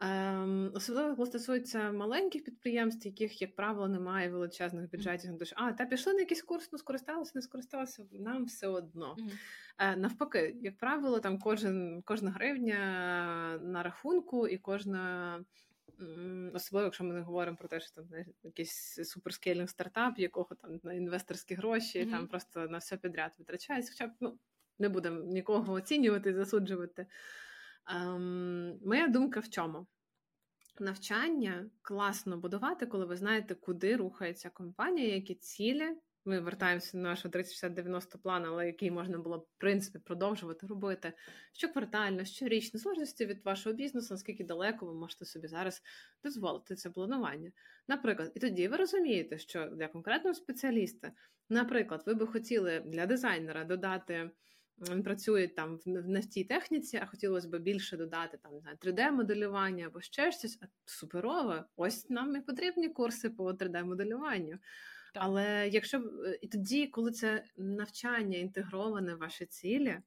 [0.00, 5.32] Ем, Особливо коли стосується маленьких підприємств, яких, як правило, немає величезних бюджетів.
[5.32, 5.52] Mm-hmm.
[5.56, 9.16] А, та пішли на якийсь курс, ну скористалися, не скористалися, нам все одно.
[9.18, 9.32] Mm-hmm.
[9.78, 12.78] Е, Навпаки, як правило, там кожен, кожна гривня
[13.62, 15.44] на рахунку і кожна.
[16.54, 20.80] Особливо, якщо ми не говоримо про те, що там не, якийсь суперскейлінг стартап, якого там
[20.82, 22.10] на інвесторські гроші, mm-hmm.
[22.10, 23.92] там просто на все підряд витрачається.
[23.92, 24.38] Хоча б ну,
[24.78, 27.06] не будемо нікого оцінювати, засуджувати.
[27.90, 29.86] Ем, Моя думка в чому?
[30.80, 35.96] Навчання класно будувати, коли ви знаєте, куди рухається компанія, які цілі.
[36.28, 41.12] Ми вертаємося до нашого 30-60-90 плану, але який можна було в принципі продовжувати робити
[41.52, 45.82] щоквартально, щорічно, в залежності від вашого бізнесу, наскільки далеко ви можете собі зараз
[46.24, 47.52] дозволити це планування.
[47.88, 51.12] Наприклад, і тоді ви розумієте, що для конкретного спеціаліста,
[51.50, 54.30] наприклад, ви би хотіли для дизайнера додати
[54.80, 60.00] він працює там в тій техніці, а хотілося б більше додати там не 3D-моделювання або
[60.00, 60.58] ще щось.
[60.62, 64.58] А Суперово, ось нам і потрібні курси по 3D-моделюванню.
[65.20, 69.98] Але якщо е, і тоді, коли це навчання інтегроване в ваші цілі,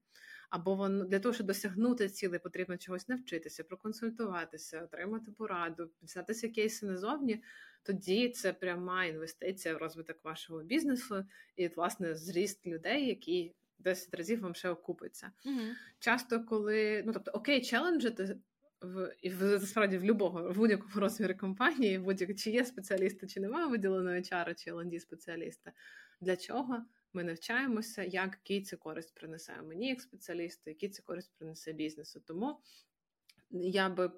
[0.49, 6.85] або воно для того, щоб досягнути цілей, потрібно чогось навчитися, проконсультуватися, отримати пораду, дізнатися кейси
[6.85, 7.43] назовні,
[7.83, 14.39] тоді це пряма інвестиція в розвиток вашого бізнесу і, власне, зріст людей, які 10 разів
[14.39, 15.31] вам ще окупиться.
[15.45, 15.71] Mm-hmm.
[15.99, 18.37] Часто, коли ну тобто, окей, челенджити
[18.81, 23.39] в і в справді в любого в будь-якому розмірі компанії, будь-як чи є спеціалісти, чи
[23.39, 25.71] немає виділеного HR, чи LND спеціаліста.
[26.21, 26.85] Для чого?
[27.13, 32.21] Ми навчаємося, як який це користь принесе мені як спеціалісту, який це користь принесе бізнесу.
[32.25, 32.59] Тому
[33.51, 34.11] я би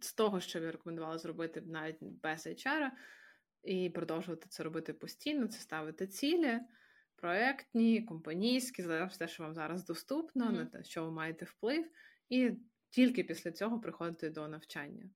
[0.00, 2.90] з того, що я рекомендувала зробити навіть без HR,
[3.62, 6.60] і продовжувати це робити постійно, це ставити цілі
[7.16, 10.52] проектні, компанійські, залежно те, що вам зараз доступно, mm-hmm.
[10.52, 11.90] на те, що ви маєте вплив,
[12.28, 12.52] і
[12.90, 15.10] тільки після цього приходити до навчання.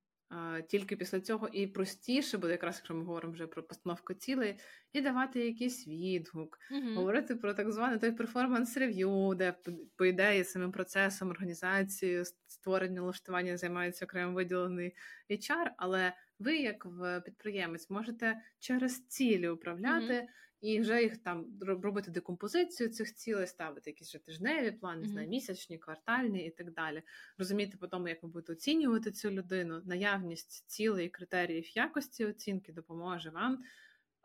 [0.69, 4.59] Тільки після цього і простіше буде, якраз якщо ми говоримо вже про постановку цілей,
[4.93, 6.95] і давати якийсь відгук, mm-hmm.
[6.95, 9.55] говорити про так зване той перформанс-рев'ю, де
[9.97, 14.95] по ідеї самим процесом організації, створення влаштування займається окремо виділений
[15.31, 16.87] HR, але ви, як
[17.25, 20.27] підприємець, можете через цілі управляти mm-hmm
[20.63, 25.27] і вже їх там робити декомпозицію цих цілей, ставити якісь вже тижневі плани, mm-hmm.
[25.27, 27.03] місячні, квартальні і так далі.
[27.39, 32.73] Розуміти по тому, як ви будете оцінювати цю людину, наявність цілей і критеріїв якості оцінки
[32.73, 33.65] допоможе вам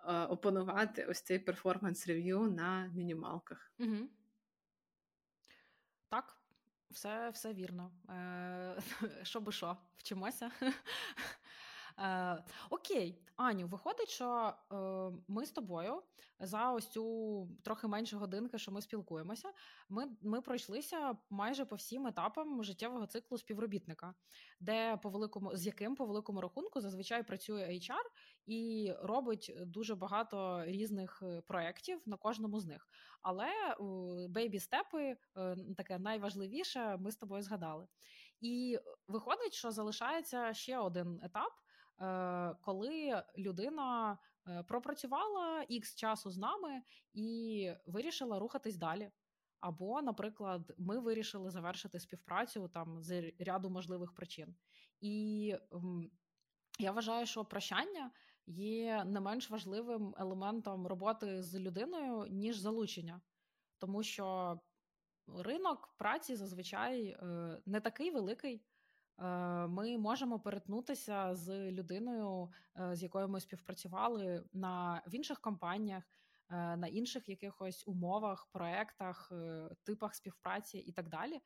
[0.08, 3.72] е, опанувати ось цей перформанс-рев'ю на мінімалках.
[3.80, 4.06] Mm-hmm.
[6.10, 6.34] Так.
[6.92, 7.92] Все все вірно.
[8.10, 8.82] Е,
[9.24, 10.52] Що би що, вчимося.
[12.00, 14.76] Е, Окей, Аню, виходить, що е,
[15.28, 16.04] ми з тобою
[16.39, 19.50] за ось цю трохи менше годинки, що ми спілкуємося.
[19.89, 24.14] Ми ми пройшлися майже по всім етапам життєвого циклу співробітника,
[24.60, 28.04] де по великому з яким по великому рахунку зазвичай працює HR
[28.45, 32.88] і робить дуже багато різних е, проєктів на кожному з них.
[33.22, 33.50] Але
[34.30, 37.88] бейбі-степи, е, таке найважливіше, ми з тобою згадали.
[38.41, 41.52] І виходить, що залишається ще один етап.
[42.02, 44.18] Е, коли людина
[44.48, 46.82] е, пропрацювала ікс часу з нами
[47.14, 49.12] і вирішила рухатись далі.
[49.60, 54.56] Або, наприклад, ми вирішили завершити співпрацю там з ряду можливих причин.
[55.02, 55.56] І
[56.80, 58.12] я вважаю, що прощання
[58.48, 63.22] є не менш важливим елементом роботи з людиною, ніж залучення,
[63.78, 64.60] тому що
[65.28, 67.18] ринок праці зазвичай е,
[67.66, 68.62] не такий великий.
[69.20, 72.49] Е, ми можемо перетнутися з людиною,
[72.80, 76.03] е, з якою ми співпрацювали на в інших компаніях,
[76.49, 79.32] е, на інших якихось умовах, проектах,
[79.84, 81.41] типах співпраці і так далі.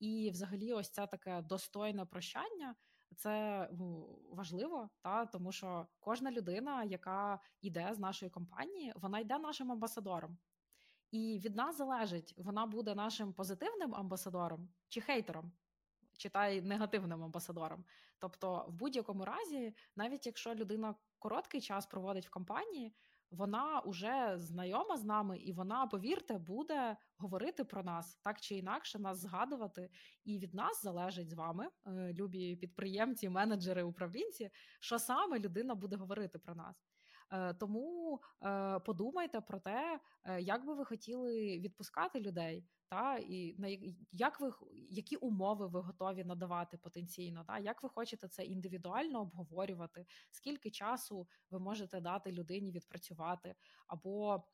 [0.00, 2.74] І, взагалі, ось це таке достойне прощання.
[3.16, 9.38] Це ну, важливо, та тому що кожна людина, яка йде з нашої компанії, вона йде
[9.38, 10.38] нашим амбасадором.
[11.10, 15.52] І від нас залежить, вона буде нашим позитивним амбасадором чи хейтером
[16.16, 17.84] читай негативним амбасадором.
[18.18, 22.94] Тобто, в будь-якому разі, навіть якщо людина короткий час проводить в компанії,
[23.30, 28.98] вона вже знайома з нами, і вона, повірте, буде говорити про нас так чи інакше,
[28.98, 29.90] нас згадувати.
[30.24, 34.50] І від нас залежить з вами, е, любі підприємці, менеджери, управлінці,
[34.80, 36.86] що саме людина буде говорити про нас.
[37.32, 42.64] Е, тому е, подумайте про те, е, як би ви хотіли відпускати людей.
[42.88, 43.68] Та і на
[44.12, 44.50] як ви
[44.90, 47.44] які умови ви готові надавати потенційно?
[47.44, 50.06] Та як ви хочете це індивідуально обговорювати?
[50.30, 53.54] Скільки часу ви можете дати людині відпрацювати,
[53.86, 54.44] або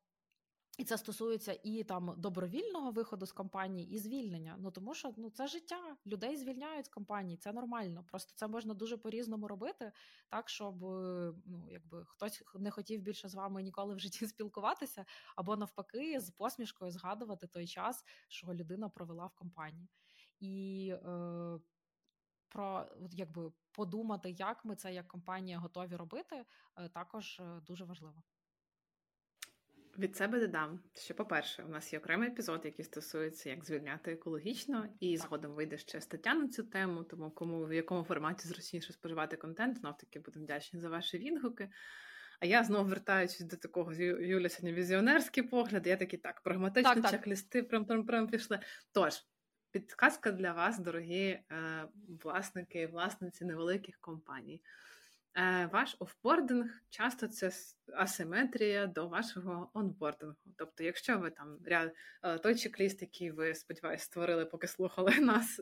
[0.79, 4.57] і це стосується і там добровільного виходу з компанії, і звільнення.
[4.59, 8.05] Ну тому що ну це життя людей звільняють з компанії, це нормально.
[8.09, 9.93] Просто це можна дуже по-різному робити,
[10.29, 10.81] так щоб
[11.47, 15.05] ну якби хтось не хотів більше з вами ніколи в житті спілкуватися,
[15.37, 19.89] або навпаки, з посмішкою згадувати той час, що людина провела в компанії.
[20.41, 21.59] І е,
[22.49, 26.45] про якби подумати, як ми це як компанія готові робити,
[26.77, 28.23] е, також е, дуже важливо.
[29.99, 34.89] Від себе додам, що, по-перше, у нас є окремий епізод, який стосується як звільняти екологічно,
[35.01, 39.37] і згодом вийде ще стаття на цю тему, тому кому в якому форматі зручніше споживати
[39.37, 41.69] контент, знов таки будемо вдячні за ваші відгуки.
[42.41, 45.87] А я знову вертаючись до такого Юля сьогодні візіонерський погляд.
[45.87, 48.61] Я такий так, прагматичні так, чек-листи прям прям прям пішли.
[48.93, 49.15] Тож,
[49.71, 51.45] підказка для вас, дорогі е,
[52.25, 54.63] власники і власниці невеликих компаній.
[55.35, 57.51] Е, ваш офбординг часто це
[57.95, 60.37] асиметрія до вашого онбордингу.
[60.57, 65.61] Тобто, якщо ви там ряд е, той чек-ліст, який ви сподіваюся, створили, поки слухали нас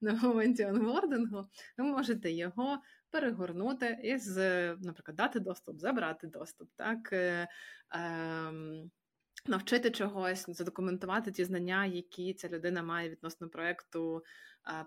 [0.00, 1.48] на моменті онбордингу,
[1.78, 2.78] ви можете його
[3.10, 4.36] перегорнути і з,
[4.76, 7.14] наприклад, дати доступ, забрати доступ, так.
[9.48, 14.24] Е, навчити чогось, задокументувати ті знання, які ця людина має відносно проекту,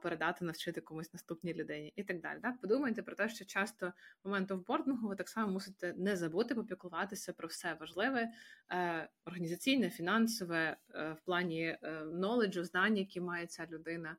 [0.02, 2.40] передати, навчити комусь наступній людині і так далі.
[2.42, 2.62] Так?
[2.62, 3.94] Подумайте про те, що часто
[4.24, 8.30] в момент офбордингу ви так само мусите не забути попіклуватися про все важливе,
[8.72, 14.18] е, організаційне, фінансове, е, в плані knowledge, знань, які має ця людина,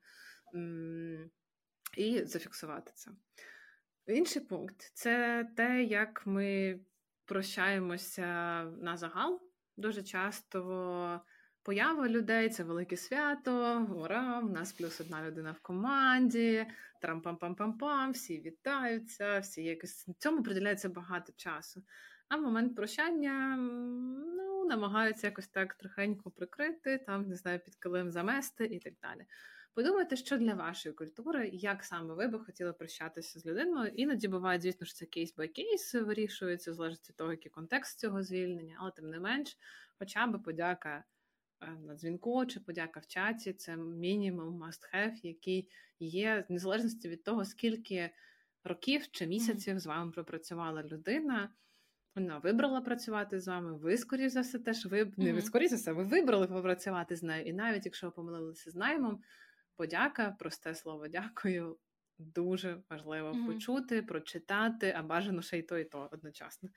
[1.97, 3.11] і зафіксувати це.
[4.07, 6.81] Інший пункт це те, як ми
[7.25, 9.48] прощаємося на загал.
[9.79, 11.21] Дуже часто
[11.63, 13.87] поява людей це велике свято.
[13.97, 14.41] Ура!
[14.41, 16.67] в нас плюс одна людина в команді.
[17.03, 21.83] Трам-пам-пам-пам-пам, всі вітаються, всі якось цьому приділяється багато часу.
[22.29, 23.57] А в момент прощання
[24.37, 29.27] ну, намагаються якось так трохенько прикрити, там не знаю, під килим замести і так далі.
[29.75, 33.93] Подумайте, що для вашої культури, як саме ви би хотіли прощатися з людиною.
[33.95, 38.23] Іноді буває, звісно, що це кейс бай кейс вирішується, залежить від того, який контекст цього
[38.23, 39.57] звільнення, але тим не менш,
[39.99, 41.05] хоча б подяка
[41.61, 47.09] е, на дзвінку чи подяка в чаті це мінімум must have, який є в незалежності
[47.09, 48.11] від того, скільки
[48.65, 51.51] років чи місяців з вами пропрацювала людина.
[52.15, 53.75] Вона вибрала працювати з вами.
[53.75, 57.23] Ви, скоріше за все, теж ви не ви скоріше за все, ви вибрали попрацювати з
[57.23, 57.47] нею.
[57.47, 59.23] І навіть якщо ви помилилися з наймом,
[59.79, 61.79] подяка, просте слово дякую.
[62.19, 63.47] Дуже важливо mm-hmm.
[63.47, 66.69] почути, прочитати, а бажано ще й то, і то одночасно.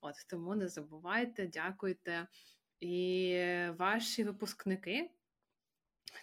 [0.00, 2.26] От тому не забувайте, дякуйте.
[2.80, 3.42] І
[3.78, 5.10] ваші випускники,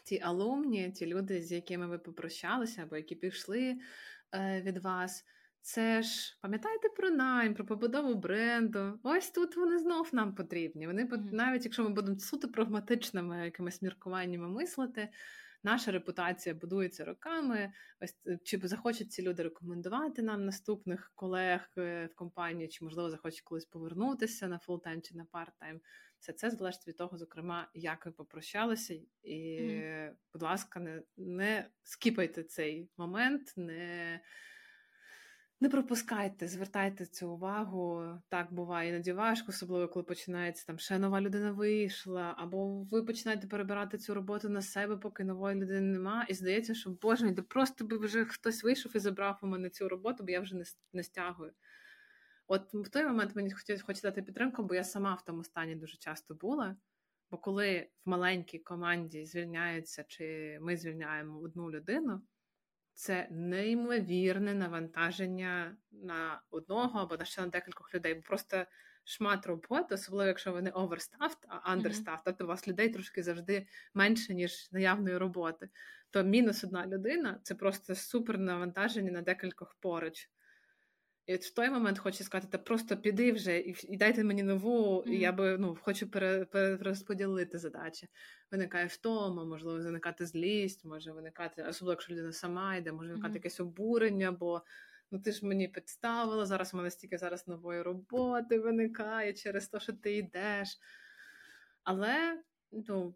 [0.03, 3.77] ті alumni, ті люди, з якими ви попрощалися, або які пішли
[4.35, 5.25] е, від вас.
[5.61, 8.99] Це ж пам'ятайте про найм, про побудову бренду.
[9.03, 10.87] Ось тут вони знов нам потрібні.
[10.87, 15.09] Вони навіть якщо ми будемо суто прагматичними якимись міркуваннями мислити,
[15.65, 17.73] наша репутація будується роками.
[18.01, 23.09] Ось е, чи захочуть ці люди рекомендувати нам наступних колег е, в компанії, чи можливо
[23.09, 25.79] захочуть колись повернутися на full-time чи на part-time.
[26.19, 28.93] Все це залежить від того, зокрема, як ви попрощалися,
[29.23, 30.13] і, mm-hmm.
[30.33, 33.53] будь ласка, не, не скіпайте цей момент.
[33.57, 34.21] не...
[35.61, 38.03] Не пропускайте, звертайте цю увагу.
[38.29, 43.47] Так буває іноді важко, особливо коли починається там ще нова людина вийшла, або ви починаєте
[43.47, 46.25] перебирати цю роботу на себе, поки нової людини нема.
[46.29, 49.89] І здається, що боже, де просто би вже хтось вийшов і забрав у мене цю
[49.89, 51.51] роботу, бо я вже не, не стягую.
[52.47, 55.97] От в той момент мені хочеться дати підтримку, бо я сама в тому стані дуже
[55.97, 56.75] часто була.
[57.31, 62.21] Бо коли в маленькій команді звільняється, чи ми звільняємо одну людину
[62.95, 68.13] це неймовірне навантаження на одного або на ще на декількох людей.
[68.13, 68.65] Бо просто
[69.03, 72.21] шмат роботи, особливо якщо вони overstaffed, а understaffed, mm-hmm.
[72.25, 75.69] тобто у вас людей трошки завжди менше, ніж наявної роботи.
[76.09, 80.29] То мінус одна людина це просто супер навантаження на декількох поруч.
[81.25, 84.43] І от в той момент хочу сказати, та просто піди вже і і дайте мені
[84.43, 85.09] нову, mm-hmm.
[85.09, 88.07] і я би ну, хочу пере, перерозподілити задачі.
[88.51, 93.37] Виникає втома, можливо, виникати злість, може виникати, особливо якщо людина сама йде, може виникати mm-hmm.
[93.37, 94.61] якесь обурення, бо
[95.11, 99.79] ну ти ж мені підставила, зараз у мене стільки зараз нової роботи виникає через те,
[99.79, 100.79] що ти йдеш.
[101.83, 103.15] Але ну,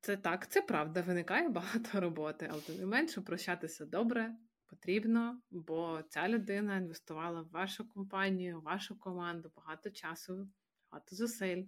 [0.00, 4.34] це так, це правда, виникає багато роботи, але тим не менше прощатися добре
[4.66, 10.48] потрібно, бо ця людина інвестувала в вашу компанію, в вашу команду багато часу,
[10.90, 11.64] багато зусиль.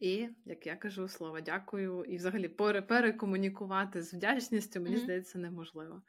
[0.00, 5.02] І, як я кажу, слово дякую, і взагалі перекомунікувати з вдячністю, мені mm-hmm.
[5.02, 6.02] здається, неможливо.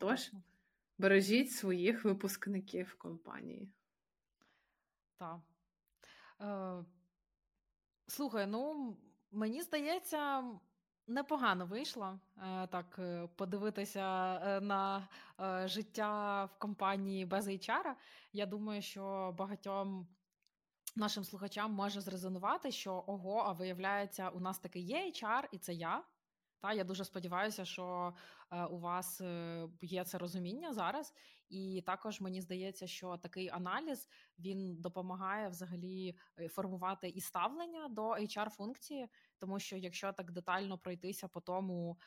[0.00, 0.30] Тож,
[0.98, 3.72] бережіть своїх випускників компанії.
[5.18, 5.40] Так.
[6.40, 6.84] Е,
[8.06, 8.96] Слухай, ну
[9.30, 10.44] мені здається,
[11.06, 15.08] непогано вийшло е, так е, подивитися е, на
[15.64, 17.94] життя в компанії без HR.
[18.32, 20.08] Я думаю, що багатьом
[20.96, 25.74] нашим слухачам може зрезонувати, що ого, а виявляється, у нас таки є HR, і це
[25.74, 26.04] я.
[26.60, 28.14] Та я дуже сподіваюся, що
[28.70, 29.20] у вас
[29.80, 31.14] є це розуміння зараз,
[31.54, 38.10] і також мені здається, що такий аналіз він допомагає взагалі е, формувати і ставлення до
[38.10, 41.98] hr функції, тому що якщо так детально пройтися по тому,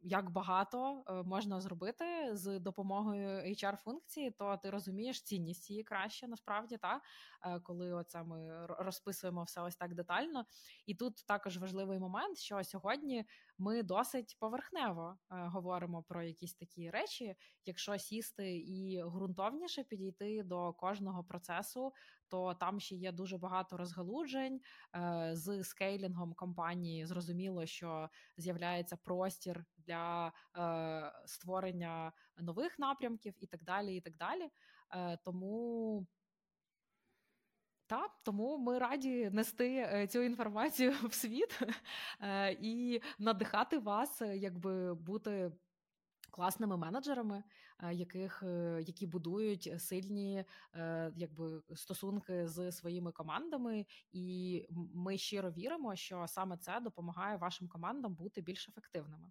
[0.00, 6.76] як багато можна зробити з допомогою hr функції, то ти розумієш цінність її краще насправді
[6.76, 7.00] та
[7.62, 10.44] коли оце ми розписуємо все ось так детально.
[10.86, 13.24] І тут також важливий момент, що сьогодні
[13.58, 17.34] ми досить поверхнево е, говоримо про якісь такі речі.
[17.64, 21.92] Якщо сісти і ґрунтовніше підійти до кожного процесу,
[22.28, 24.60] то там ще є дуже багато розгалуджень
[24.96, 27.06] е, з скейлінгом компанії.
[27.06, 33.96] Зрозуміло, що з'являється простір для е, створення нових напрямків і так далі.
[33.96, 34.50] І так далі.
[35.24, 36.06] Тому.
[37.88, 41.60] Так, тому ми раді нести е, цю інформацію в світ
[42.20, 45.52] е, і надихати вас, е, якби бути.
[46.38, 47.42] Класними менеджерами,
[47.92, 48.42] яких
[48.80, 50.44] які будують сильні
[51.16, 58.14] якби стосунки з своїми командами, і ми щиро віримо, що саме це допомагає вашим командам
[58.14, 59.30] бути більш ефективними.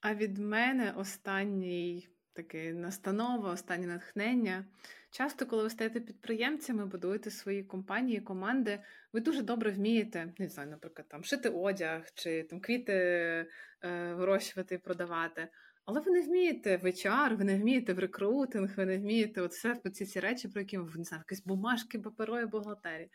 [0.00, 4.64] А від мене останній таке настанова, останнє натхнення.
[5.10, 8.80] Часто, коли ви стаєте підприємцями, будуєте свої компанії, команди,
[9.12, 14.74] ви дуже добре вмієте, не знаю, наприклад, там шити одяг чи там квіти е, вирощувати
[14.74, 15.48] і продавати.
[15.84, 19.52] Але ви не вмієте в HR, ви не вмієте в рекрутинг, ви не вмієте от
[19.52, 23.10] все ці ці речі, про які ви не знаю, якісь бумажки, паперові бухгалтерії.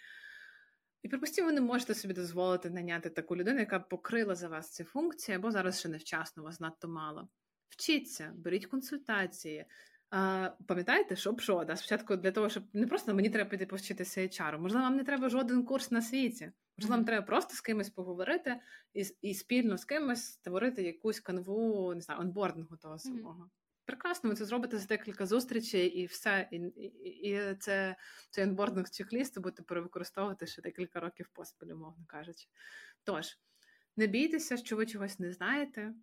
[1.03, 4.83] І, припустимо, ви не можете собі дозволити наняти таку людину, яка покрила за вас ці
[4.83, 7.27] функції, або зараз ще невчасно, вас надто мало.
[7.69, 9.65] Вчіться, беріть консультації.
[10.09, 11.63] А, Пам'ятаєте, що б що?
[11.63, 11.75] Да?
[11.75, 15.29] Спочатку для того, щоб не просто мені треба піти повчитися HR, можливо, вам не треба
[15.29, 16.51] жоден курс на світі.
[16.77, 18.55] Можливо, вам треба просто з кимось поговорити
[18.93, 23.43] і і спільно з кимось створити якусь канву, не знаю, онбордингу того самого.
[23.43, 23.65] Mm-hmm.
[23.85, 26.47] Прекрасно, ви це зробите за декілька зустрічей, і все.
[26.51, 26.85] І і,
[27.29, 27.95] і це
[28.29, 32.47] цей онбординг чек-ліст будете перевикористовувати ще декілька років поспіль, умовно кажучи.
[33.03, 33.39] Тож,
[33.97, 35.93] не бійтеся, що ви чогось не знаєте.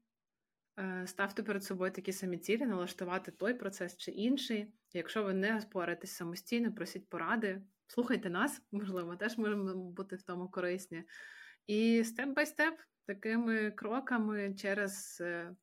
[0.79, 4.73] Е, ставте перед собою такі самі цілі, налаштувати той процес чи інший.
[4.93, 10.49] Якщо ви не споретесь самостійно, просіть поради, слухайте нас, можливо, теж можемо бути в тому
[10.49, 11.05] корисні.
[11.67, 12.75] І step-by-step,
[13.07, 15.55] такими кроками через е,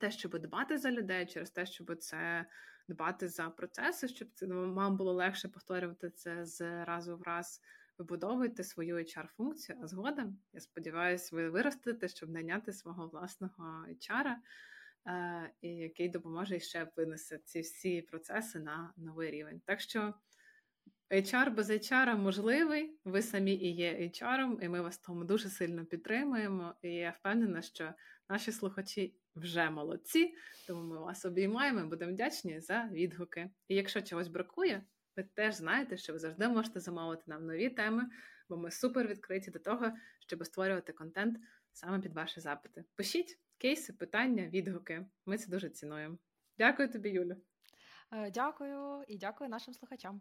[0.00, 2.46] те, щоб дбати за людей, через те, щоб це
[2.88, 7.60] дбати за процеси, щоб це вам було легше повторювати це з разу в раз
[7.98, 14.34] вибудовуйте свою HR-функцію, а згодом, я сподіваюся, ви виростете, щоб найняти свого власного HR,
[15.06, 19.60] е, який допоможе ще винести ці всі процеси на новий рівень.
[19.64, 20.14] Так що
[21.10, 25.84] HR без HR можливий, ви самі і є HR, і ми вас тому дуже сильно
[25.84, 26.74] підтримуємо.
[26.82, 27.94] І я впевнена, що
[28.28, 30.34] наші слухачі вже молодці,
[30.66, 33.50] тому ми вас обіймаємо і будемо вдячні за відгуки.
[33.68, 34.82] І якщо чогось бракує,
[35.16, 38.02] ви теж знаєте, що ви завжди можете замовити нам нові теми,
[38.48, 41.38] бо ми супер відкриті до того, щоб створювати контент
[41.72, 42.84] саме під ваші запити.
[42.94, 45.06] Пишіть кейси, питання, відгуки.
[45.26, 46.18] Ми це дуже цінуємо.
[46.58, 47.36] Дякую тобі, Юлю.
[48.12, 50.20] Е, дякую і дякую нашим слухачам.